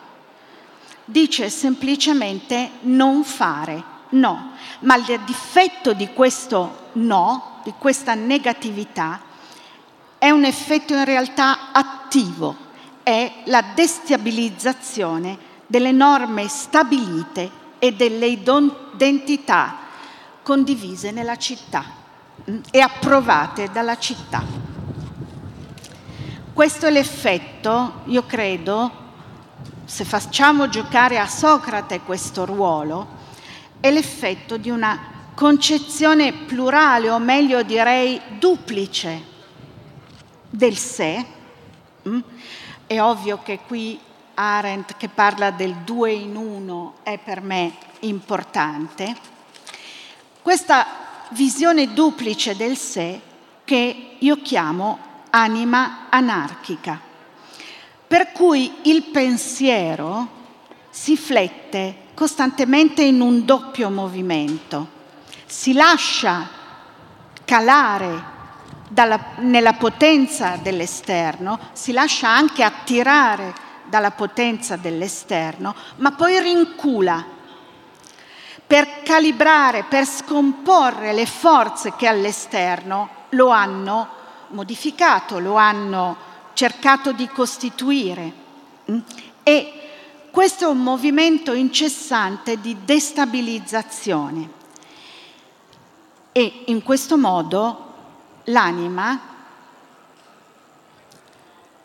dice 1.04 1.48
semplicemente 1.48 2.70
non 2.80 3.22
fare, 3.22 3.82
no, 4.10 4.52
ma 4.80 4.96
il 4.96 5.20
difetto 5.24 5.92
di 5.92 6.12
questo 6.12 6.90
no 6.94 7.60
di 7.62 7.74
questa 7.78 8.14
negatività 8.14 9.20
è 10.18 10.30
un 10.30 10.44
effetto 10.44 10.94
in 10.94 11.04
realtà 11.04 11.72
attivo, 11.72 12.56
è 13.02 13.42
la 13.44 13.62
destabilizzazione 13.74 15.50
delle 15.72 15.92
norme 15.92 16.48
stabilite 16.48 17.50
e 17.78 17.94
delle 17.94 18.26
identità 18.26 19.78
condivise 20.42 21.12
nella 21.12 21.38
città 21.38 21.82
mm, 22.50 22.58
e 22.70 22.80
approvate 22.80 23.70
dalla 23.72 23.96
città. 23.96 24.44
Questo 26.52 26.84
è 26.84 26.90
l'effetto, 26.90 28.02
io 28.04 28.26
credo, 28.26 28.90
se 29.86 30.04
facciamo 30.04 30.68
giocare 30.68 31.18
a 31.18 31.26
Socrate 31.26 32.00
questo 32.00 32.44
ruolo, 32.44 33.06
è 33.80 33.90
l'effetto 33.90 34.58
di 34.58 34.68
una 34.68 35.00
concezione 35.34 36.34
plurale, 36.34 37.08
o 37.08 37.18
meglio 37.18 37.62
direi 37.62 38.20
duplice, 38.38 39.24
del 40.50 40.76
sé. 40.76 41.24
Mm? 42.06 42.20
È 42.86 43.00
ovvio 43.00 43.40
che 43.42 43.60
qui 43.66 43.98
Arendt, 44.34 44.96
che 44.96 45.08
parla 45.08 45.50
del 45.50 45.74
due 45.84 46.12
in 46.12 46.36
uno, 46.36 46.94
è 47.02 47.18
per 47.18 47.40
me 47.40 47.74
importante. 48.00 49.14
Questa 50.40 50.86
visione 51.30 51.92
duplice 51.92 52.56
del 52.56 52.76
sé 52.76 53.20
che 53.64 54.16
io 54.18 54.36
chiamo 54.42 54.98
anima 55.30 56.06
anarchica, 56.10 57.00
per 58.06 58.32
cui 58.32 58.72
il 58.82 59.04
pensiero 59.04 60.40
si 60.90 61.16
flette 61.16 62.08
costantemente 62.14 63.02
in 63.02 63.20
un 63.20 63.44
doppio 63.44 63.88
movimento 63.88 65.00
si 65.52 65.74
lascia 65.74 66.48
calare 67.44 68.30
dalla, 68.88 69.20
nella 69.40 69.74
potenza 69.74 70.56
dell'esterno, 70.60 71.58
si 71.72 71.92
lascia 71.92 72.30
anche 72.30 72.62
attirare 72.62 73.52
dalla 73.92 74.12
potenza 74.12 74.76
dell'esterno, 74.76 75.74
ma 75.96 76.12
poi 76.12 76.40
rincula 76.40 77.22
per 78.66 79.02
calibrare, 79.02 79.84
per 79.84 80.06
scomporre 80.06 81.12
le 81.12 81.26
forze 81.26 81.92
che 81.94 82.06
all'esterno 82.06 83.26
lo 83.30 83.50
hanno 83.50 84.08
modificato, 84.48 85.38
lo 85.40 85.56
hanno 85.56 86.16
cercato 86.54 87.12
di 87.12 87.28
costituire. 87.28 88.32
E 89.42 89.72
questo 90.30 90.64
è 90.64 90.68
un 90.68 90.82
movimento 90.82 91.52
incessante 91.52 92.62
di 92.62 92.74
destabilizzazione. 92.86 94.50
E 96.32 96.62
in 96.68 96.82
questo 96.82 97.18
modo 97.18 97.92
l'anima, 98.44 99.31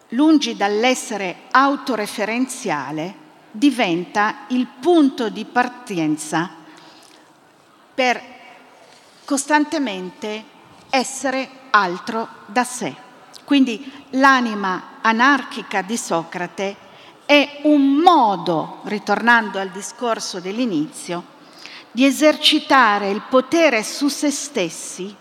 lungi 0.10 0.55
dall'essere 0.55 1.43
autoreferenziale, 1.51 3.26
diventa 3.51 4.45
il 4.49 4.68
punto 4.68 5.30
di 5.30 5.45
partenza 5.45 6.49
per 7.93 8.22
costantemente 9.26 10.43
essere 10.89 11.49
altro 11.72 12.28
da 12.45 12.64
sé. 12.64 12.95
Quindi 13.43 14.05
l'anima 14.12 14.99
anarchica 15.01 15.82
di 15.82 15.97
Socrate 15.97 16.76
è 17.26 17.62
un 17.64 17.95
modo, 17.95 18.80
ritornando 18.84 19.60
al 19.60 19.70
discorso 19.70 20.39
dell'inizio, 20.39 21.36
di 21.91 22.05
esercitare 22.05 23.10
il 23.10 23.22
potere 23.28 23.84
su 23.84 24.08
se 24.08 24.32
stessi, 24.32 25.14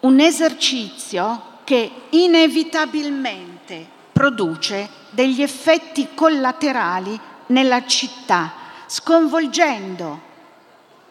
un 0.00 0.20
esercizio 0.20 1.54
che 1.66 1.90
inevitabilmente 2.10 3.84
produce 4.12 4.88
degli 5.10 5.42
effetti 5.42 6.10
collaterali 6.14 7.18
nella 7.46 7.84
città, 7.86 8.52
sconvolgendo 8.86 10.20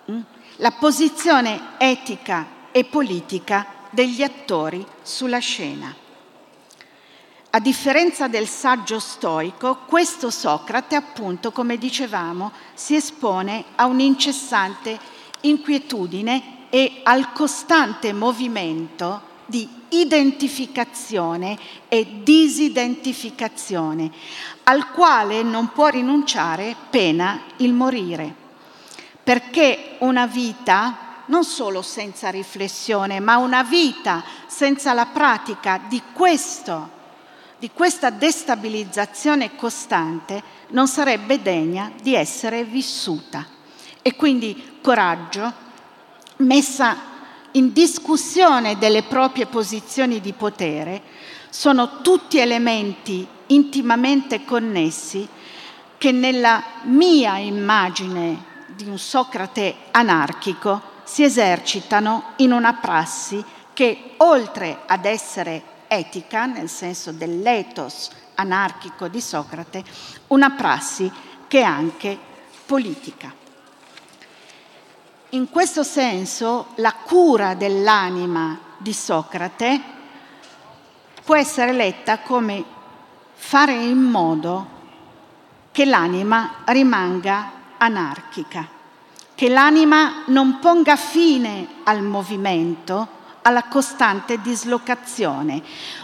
mm, 0.10 0.20
la 0.56 0.72
posizione 0.72 1.74
etica 1.78 2.47
e 2.72 2.86
politica 2.86 3.68
degli 3.89 4.24
attori 4.24 4.86
sulla 5.01 5.39
scena. 5.39 5.93
A 7.49 7.60
differenza 7.60 8.30
del 8.30 8.47
saggio 8.47 8.99
stoico, 8.99 9.80
questo 9.86 10.30
Socrate, 10.30 10.95
appunto, 10.95 11.51
come 11.51 11.78
dicevamo, 11.78 12.53
si 12.74 12.95
espone 12.95 13.66
a 13.76 13.88
un'incessante 13.88 14.97
inquietudine 15.41 16.68
e 16.70 17.01
al 17.03 17.34
costante 17.34 18.14
movimento 18.14 19.34
di 19.45 19.67
identificazione 19.89 21.57
e 21.87 22.21
disidentificazione, 22.23 24.11
al 24.63 24.91
quale 24.91 25.43
non 25.43 25.71
può 25.71 25.87
rinunciare 25.87 26.75
pena 26.89 27.41
il 27.57 27.73
morire. 27.73 28.43
Perché 29.23 29.95
una 29.99 30.27
vita, 30.27 31.23
non 31.25 31.43
solo 31.43 31.81
senza 31.81 32.29
riflessione, 32.29 33.19
ma 33.19 33.37
una 33.37 33.63
vita 33.63 34.23
senza 34.47 34.93
la 34.93 35.05
pratica 35.07 35.81
di 35.87 36.01
questo, 36.13 36.89
di 37.57 37.71
questa 37.73 38.09
destabilizzazione 38.09 39.55
costante, 39.55 40.43
non 40.69 40.87
sarebbe 40.87 41.41
degna 41.41 41.91
di 42.01 42.13
essere 42.13 42.63
vissuta. 42.63 43.45
E 44.01 44.15
quindi 44.15 44.77
coraggio, 44.81 45.51
messa 46.37 47.13
in 47.56 47.72
discussione 47.72 48.78
delle 48.78 49.03
proprie 49.03 49.45
posizioni 49.45 50.20
di 50.22 50.34
potere 50.34 51.01
sono 51.49 52.01
tutti 52.01 52.38
elementi 52.38 53.26
intimamente 53.47 54.43
connessi 54.43 55.28
che 55.97 56.12
nella 56.12 56.62
mia 56.84 57.38
immagine 57.38 58.53
di 58.76 58.88
un 58.88 58.97
Socrate 58.97 59.76
anarchico 59.91 60.93
si 61.03 61.24
esercitano 61.24 62.34
in 62.38 62.51
una 62.51 62.74
prassi 62.74 63.43
che 63.74 64.16
oltre 64.18 64.82
ad 64.86 65.06
essere 65.06 65.64
etica, 65.88 66.45
nel 66.45 66.70
senso 66.70 67.12
dell'ethos 67.12 68.10
anarchico 68.36 69.08
di 69.08 69.22
Socrate, 69.22 69.84
una 70.28 70.51
prassi 70.51 71.10
che 71.47 71.60
è 71.60 71.64
anche 71.64 72.18
politica. 72.66 73.43
In 75.30 75.49
questo 75.49 75.82
senso 75.82 76.67
la 76.76 76.93
cura 76.93 77.55
dell'anima 77.55 78.59
di 78.78 78.93
Socrate 78.93 79.82
può 81.23 81.36
essere 81.36 81.73
letta 81.73 82.19
come 82.19 82.63
fare 83.34 83.73
in 83.73 83.97
modo 83.97 84.67
che 85.71 85.84
l'anima 85.84 86.57
rimanga 86.65 87.51
anarchica, 87.78 88.67
che 89.34 89.49
l'anima 89.49 90.23
non 90.28 90.59
ponga 90.59 90.95
fine 90.95 91.67
al 91.86 92.03
movimento, 92.03 93.07
alla 93.41 93.63
costante 93.63 94.39
dislocazione. 94.39 95.61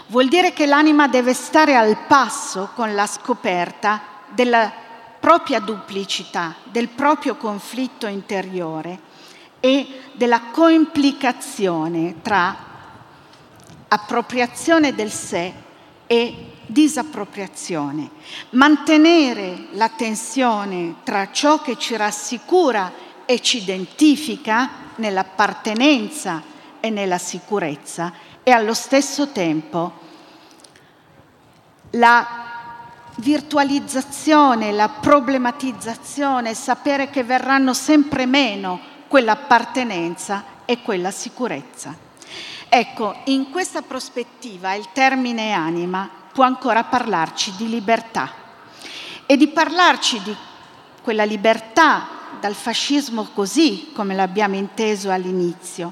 Vuol 0.08 0.30
dire 0.30 0.52
che 0.52 0.66
l'anima 0.66 1.08
deve 1.08 1.36
stare 1.36 1.76
al 1.76 1.96
passo 2.08 2.72
con 2.74 2.96
la 2.96 3.06
scoperta 3.06 4.02
della 4.30 4.72
propria 5.20 5.60
duplicità, 5.60 6.56
del 6.64 6.90
proprio 6.90 7.36
conflitto 7.36 8.08
interiore 8.08 9.10
e 9.62 10.02
della 10.12 10.42
coimplicazione 10.52 12.16
tra 12.22 12.58
appropriazione 13.88 14.94
del 14.94 15.12
sé 15.12 15.54
e 16.08 16.52
disappropriazione. 16.66 18.10
Mantenere 18.50 19.68
la 19.72 19.90
tensione 19.90 20.96
tra 21.04 21.32
ciò 21.32 21.62
che 21.62 21.78
ci 21.78 21.96
rassicura 21.96 22.92
e 23.26 23.40
ci 23.40 23.58
identifica 23.60 24.70
nell'appartenenza 24.96 26.44
e 26.80 26.90
nella 26.90 27.18
sicurezza 27.18 28.12
e 28.44 28.52
allo 28.52 28.74
stesso 28.74 29.30
tempo 29.30 30.00
la 31.92 32.40
virtualizzazione, 33.18 34.72
la 34.72 34.90
problematizzazione, 34.90 36.54
sapere 36.54 37.10
che 37.10 37.24
verranno 37.24 37.74
sempre 37.74 38.26
meno 38.26 38.91
quell'appartenenza 39.12 40.44
e 40.64 40.82
quella 40.82 41.12
sicurezza. 41.12 41.94
Ecco, 42.70 43.14
in 43.26 43.50
questa 43.50 43.82
prospettiva 43.82 44.74
il 44.74 44.88
termine 44.94 45.52
anima 45.52 46.10
può 46.32 46.46
ancora 46.46 46.86
parlarci 46.86 47.54
di 47.58 47.68
libertà 47.68 48.32
e 49.26 49.36
di 49.36 49.50
parlarci 49.50 50.22
di 50.24 50.34
quella 51.02 51.26
libertà 51.26 52.08
dal 52.40 52.54
fascismo 52.56 53.28
così 53.34 53.92
come 53.94 54.16
l'abbiamo 54.16 54.56
inteso 54.56 55.12
all'inizio. 55.12 55.92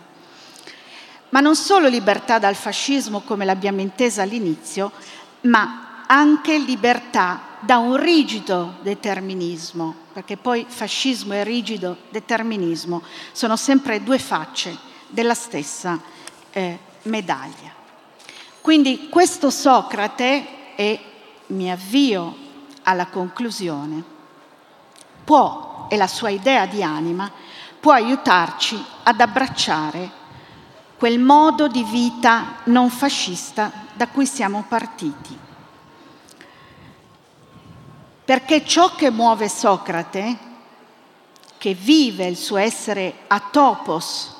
Ma 1.32 1.42
non 1.42 1.58
solo 1.58 1.90
libertà 1.90 2.40
dal 2.40 2.56
fascismo 2.56 3.20
come 3.20 3.44
l'abbiamo 3.44 3.82
intesa 3.82 4.22
all'inizio, 4.22 4.94
ma 5.42 6.04
anche 6.08 6.58
libertà 6.58 7.42
da 7.60 7.80
un 7.80 7.98
rigido 7.98 8.76
determinismo, 8.82 10.08
perché 10.20 10.36
poi 10.36 10.66
fascismo 10.68 11.34
e 11.34 11.46
rigido 11.46 11.96
determinismo 12.10 13.02
sono 13.32 13.56
sempre 13.56 14.04
due 14.04 14.20
facce 14.20 14.78
della 15.08 15.34
stessa 15.34 15.98
eh, 16.52 16.78
medaglia. 17.04 17.72
Quindi 18.60 19.08
questo 19.08 19.50
Socrate, 19.50 20.76
e 20.76 21.00
mi 21.48 21.72
avvio 21.72 22.36
alla 22.84 23.06
conclusione, 23.06 24.04
può, 25.24 25.88
e 25.90 25.96
la 25.96 26.08
sua 26.08 26.32
idea 26.32 26.66
di 26.66 26.84
anima, 26.84 27.32
può 27.80 27.94
aiutarci 27.94 28.78
ad 29.04 29.22
abbracciare 29.22 30.12
quel 30.98 31.18
modo 31.18 31.70
di 31.70 31.86
vita 31.86 32.58
non 32.66 32.90
fascista 32.90 33.72
da 33.94 34.10
cui 34.10 34.26
siamo 34.26 34.66
partiti 34.68 35.48
perché 38.30 38.64
ciò 38.64 38.94
che 38.94 39.10
muove 39.10 39.50
Socrate, 39.50 40.38
che 41.58 41.74
vive 41.74 42.28
il 42.28 42.38
suo 42.38 42.58
essere 42.58 43.22
atopos, 43.26 44.36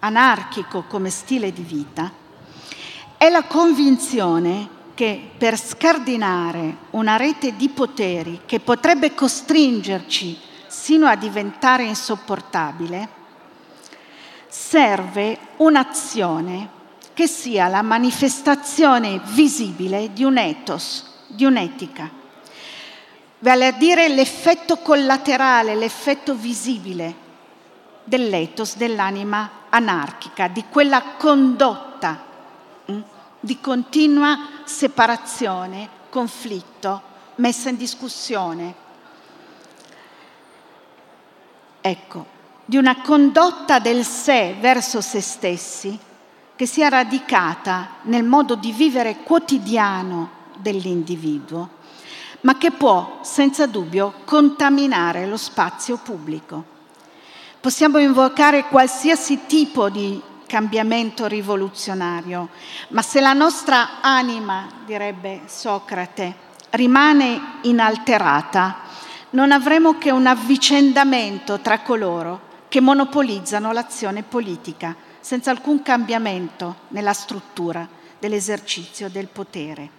anarchico 0.00 0.84
come 0.86 1.08
stile 1.08 1.50
di 1.50 1.62
vita, 1.62 2.12
è 3.16 3.30
la 3.30 3.44
convinzione 3.44 4.68
che 4.92 5.30
per 5.38 5.58
scardinare 5.58 6.76
una 6.90 7.16
rete 7.16 7.56
di 7.56 7.70
poteri 7.70 8.42
che 8.44 8.60
potrebbe 8.60 9.14
costringerci 9.14 10.38
sino 10.66 11.06
a 11.06 11.16
diventare 11.16 11.84
insopportabile, 11.84 13.08
serve 14.48 15.38
un'azione 15.56 16.68
che 17.14 17.26
sia 17.26 17.68
la 17.68 17.80
manifestazione 17.80 19.18
visibile 19.32 20.12
di 20.12 20.24
un 20.24 20.36
ethos, 20.36 21.06
di 21.26 21.46
un'etica 21.46 22.17
vale 23.40 23.66
a 23.66 23.72
dire 23.72 24.08
l'effetto 24.08 24.78
collaterale, 24.78 25.74
l'effetto 25.74 26.34
visibile 26.34 27.26
dell'etos, 28.04 28.76
dell'anima 28.76 29.50
anarchica, 29.68 30.48
di 30.48 30.64
quella 30.68 31.02
condotta 31.16 32.24
hm, 32.86 33.02
di 33.40 33.60
continua 33.60 34.38
separazione, 34.64 35.88
conflitto, 36.08 37.02
messa 37.36 37.68
in 37.68 37.76
discussione. 37.76 38.74
Ecco, 41.80 42.26
di 42.64 42.76
una 42.76 43.00
condotta 43.00 43.78
del 43.78 44.04
sé 44.04 44.56
verso 44.58 45.00
se 45.00 45.20
stessi 45.20 45.98
che 46.56 46.66
sia 46.66 46.88
radicata 46.88 47.90
nel 48.02 48.24
modo 48.24 48.56
di 48.56 48.72
vivere 48.72 49.18
quotidiano 49.18 50.30
dell'individuo 50.56 51.76
ma 52.42 52.56
che 52.56 52.70
può 52.70 53.20
senza 53.22 53.66
dubbio 53.66 54.14
contaminare 54.24 55.26
lo 55.26 55.36
spazio 55.36 55.96
pubblico. 55.96 56.76
Possiamo 57.60 57.98
invocare 57.98 58.68
qualsiasi 58.68 59.46
tipo 59.46 59.88
di 59.88 60.22
cambiamento 60.46 61.26
rivoluzionario, 61.26 62.48
ma 62.88 63.02
se 63.02 63.20
la 63.20 63.32
nostra 63.32 64.00
anima, 64.00 64.66
direbbe 64.86 65.42
Socrate, 65.46 66.46
rimane 66.70 67.58
inalterata, 67.62 68.76
non 69.30 69.52
avremo 69.52 69.98
che 69.98 70.10
un 70.10 70.26
avvicendamento 70.26 71.60
tra 71.60 71.80
coloro 71.80 72.46
che 72.68 72.80
monopolizzano 72.80 73.72
l'azione 73.72 74.22
politica, 74.22 74.94
senza 75.20 75.50
alcun 75.50 75.82
cambiamento 75.82 76.76
nella 76.88 77.12
struttura 77.12 77.86
dell'esercizio 78.18 79.10
del 79.10 79.26
potere. 79.26 79.90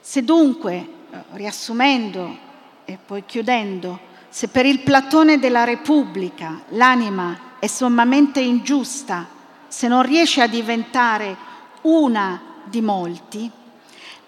Se 0.00 0.22
dunque 0.22 0.88
riassumendo 1.32 2.36
e 2.84 2.98
poi 3.04 3.24
chiudendo, 3.24 3.98
se 4.28 4.48
per 4.48 4.66
il 4.66 4.80
Platone 4.80 5.38
della 5.38 5.64
Repubblica 5.64 6.62
l'anima 6.70 7.54
è 7.58 7.66
sommamente 7.66 8.40
ingiusta, 8.40 9.26
se 9.68 9.88
non 9.88 10.02
riesce 10.02 10.42
a 10.42 10.46
diventare 10.46 11.36
una 11.82 12.40
di 12.64 12.80
molti, 12.80 13.50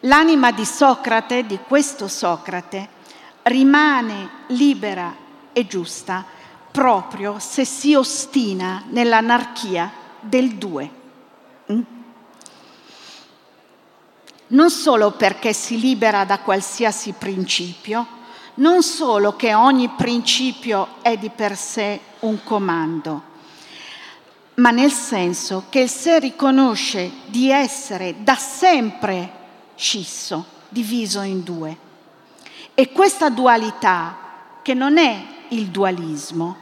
l'anima 0.01 0.51
di 0.51 0.64
Socrate, 0.64 1.47
di 1.47 1.59
questo 1.66 2.09
Socrate, 2.09 2.89
rimane 3.43 4.31
libera 4.49 5.14
e 5.53 5.66
giusta 5.66 6.24
proprio 6.70 7.39
se 7.39 7.64
si 7.64 7.95
ostina 7.95 8.85
nell'anarchia 8.89 9.91
del 10.20 10.55
due. 10.55 10.91
Non 14.49 14.71
solo 14.71 15.11
perché 15.11 15.53
si 15.53 15.79
libera 15.79 16.25
da 16.25 16.39
qualsiasi 16.39 17.13
principio, 17.13 18.07
non 18.55 18.83
solo 18.83 19.37
che 19.37 19.55
ogni 19.55 19.89
principio 19.91 20.97
è 21.03 21.17
di 21.17 21.29
per 21.29 21.57
sé 21.57 22.01
un 22.21 22.43
comando, 22.43 23.23
ma 24.55 24.71
nel 24.71 24.91
senso 24.91 25.67
che 25.69 25.81
il 25.81 25.91
sé 25.91 26.19
riconosce 26.19 27.11
di 27.27 27.51
essere 27.51 28.17
da 28.23 28.37
sempre 28.37 29.31
scisso, 29.77 30.45
diviso 30.69 31.21
in 31.21 31.43
due. 31.43 31.77
E 32.75 32.91
questa 32.91 33.29
dualità, 33.29 34.17
che 34.63 34.73
non 34.73 34.99
è 34.99 35.25
il 35.49 35.67
dualismo, 35.67 36.57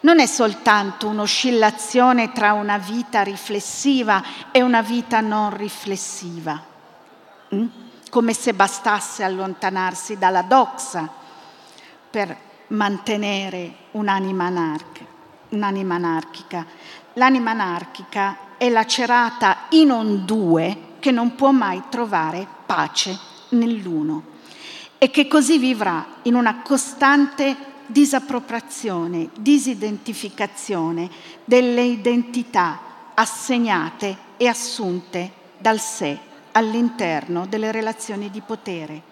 non 0.00 0.20
è 0.20 0.26
soltanto 0.26 1.08
un'oscillazione 1.08 2.30
tra 2.32 2.52
una 2.52 2.78
vita 2.78 3.22
riflessiva 3.22 4.22
e 4.52 4.62
una 4.62 4.80
vita 4.80 5.20
non 5.20 5.56
riflessiva? 5.56 6.74
Come 8.10 8.32
se 8.32 8.54
bastasse 8.54 9.22
allontanarsi 9.22 10.18
dalla 10.18 10.42
doxa 10.42 11.08
per 12.10 12.36
mantenere 12.68 13.74
un'anima, 13.92 14.44
anarchica. 14.44 15.04
un'anima 15.50 15.94
anarchica. 15.94 16.66
L'anima 17.14 17.50
anarchica 17.50 18.38
è 18.56 18.68
lacerata 18.68 19.66
in 19.70 19.90
un 19.90 20.24
due 20.24 20.94
che 20.98 21.10
non 21.10 21.34
può 21.34 21.50
mai 21.50 21.82
trovare 21.88 22.46
pace 22.64 23.18
nell'uno 23.50 24.34
e 24.98 25.10
che 25.10 25.28
così 25.28 25.58
vivrà 25.58 26.04
in 26.22 26.34
una 26.34 26.62
costante 26.62 27.74
disappropriazione, 27.86 29.30
disidentificazione 29.38 31.08
delle 31.44 31.82
identità 31.82 32.80
assegnate 33.14 34.16
e 34.36 34.48
assunte 34.48 35.32
dal 35.58 35.80
sé 35.80 36.34
all'interno 36.56 37.46
delle 37.46 37.70
relazioni 37.70 38.30
di 38.30 38.40
potere. 38.40 39.02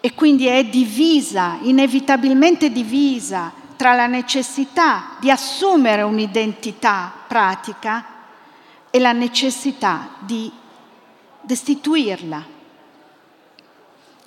E 0.00 0.14
quindi 0.14 0.46
è 0.46 0.64
divisa, 0.64 1.58
inevitabilmente 1.62 2.70
divisa, 2.70 3.52
tra 3.76 3.94
la 3.94 4.06
necessità 4.06 5.16
di 5.18 5.30
assumere 5.30 6.02
un'identità 6.02 7.12
pratica 7.26 8.06
e 8.88 8.98
la 9.00 9.12
necessità 9.12 10.10
di 10.20 10.50
destituirla 11.40 12.52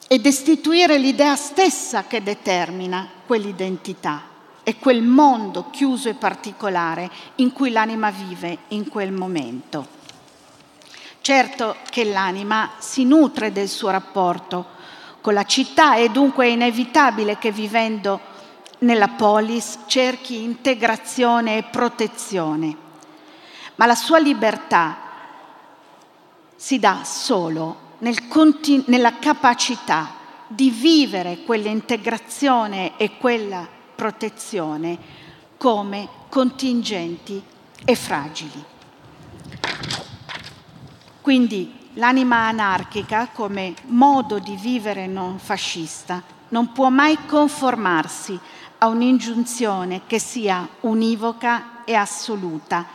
e 0.09 0.19
destituire 0.19 0.97
l'idea 0.97 1.35
stessa 1.35 2.05
che 2.05 2.21
determina 2.21 3.07
quell'identità 3.25 4.35
e 4.63 4.77
quel 4.77 5.01
mondo 5.01 5.69
chiuso 5.69 6.09
e 6.09 6.13
particolare 6.13 7.09
in 7.35 7.53
cui 7.53 7.71
l'anima 7.71 8.09
vive 8.09 8.57
in 8.69 8.89
quel 8.89 9.13
momento. 9.13 9.96
Certo 11.21 11.75
che 11.89 12.05
l'anima 12.05 12.71
si 12.77 13.03
nutre 13.03 13.51
del 13.51 13.67
suo 13.67 13.89
rapporto 13.89 14.65
con 15.21 15.33
la 15.33 15.43
città 15.43 15.95
e 15.95 16.09
dunque 16.09 16.45
è 16.45 16.49
inevitabile 16.49 17.37
che 17.37 17.51
vivendo 17.51 18.19
nella 18.79 19.09
polis 19.09 19.79
cerchi 19.87 20.43
integrazione 20.43 21.57
e 21.57 21.63
protezione, 21.63 22.77
ma 23.75 23.85
la 23.85 23.95
sua 23.95 24.19
libertà 24.19 24.97
si 26.55 26.79
dà 26.79 27.03
solo 27.03 27.85
nel 27.99 28.27
continu- 28.27 28.87
nella 28.87 29.17
capacità 29.17 30.13
di 30.47 30.69
vivere 30.69 31.39
quell'integrazione 31.43 32.95
e 32.97 33.17
quella 33.17 33.67
protezione 33.95 34.97
come 35.57 36.07
contingenti 36.29 37.43
e 37.83 37.95
fragili. 37.95 38.63
Quindi 41.27 41.89
l'anima 41.95 42.47
anarchica 42.47 43.27
come 43.33 43.73
modo 43.87 44.39
di 44.39 44.55
vivere 44.55 45.07
non 45.07 45.39
fascista 45.39 46.23
non 46.47 46.71
può 46.71 46.87
mai 46.87 47.17
conformarsi 47.25 48.39
a 48.77 48.87
un'ingiunzione 48.87 50.03
che 50.07 50.19
sia 50.19 50.65
univoca 50.79 51.83
e 51.83 51.95
assoluta 51.95 52.85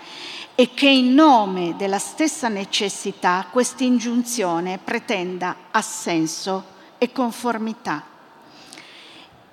e 0.55 0.72
che 0.72 0.89
in 0.89 1.12
nome 1.12 1.76
della 1.76 1.99
stessa 1.99 2.49
necessità 2.49 3.49
questa 3.51 3.85
ingiunzione 3.85 4.78
pretenda 4.83 5.55
assenso 5.70 6.64
e 6.97 7.12
conformità. 7.12 8.03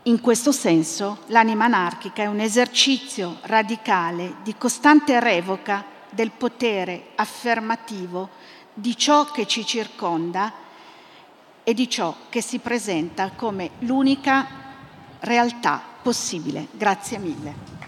In 0.03 0.21
questo 0.21 0.53
senso 0.53 1.23
l'anima 1.25 1.65
anarchica 1.65 2.23
è 2.23 2.27
un 2.27 2.39
esercizio 2.39 3.39
radicale 3.41 4.35
di 4.41 4.55
costante 4.57 5.19
revoca 5.19 5.83
del 6.11 6.31
potere 6.31 7.07
affermativo 7.15 8.29
di 8.79 8.95
ciò 8.97 9.25
che 9.25 9.45
ci 9.45 9.65
circonda 9.65 10.53
e 11.63 11.73
di 11.73 11.89
ciò 11.89 12.15
che 12.29 12.41
si 12.41 12.59
presenta 12.59 13.31
come 13.31 13.71
l'unica 13.79 14.47
realtà 15.19 15.81
possibile. 16.01 16.67
Grazie 16.71 17.17
mille. 17.17 17.78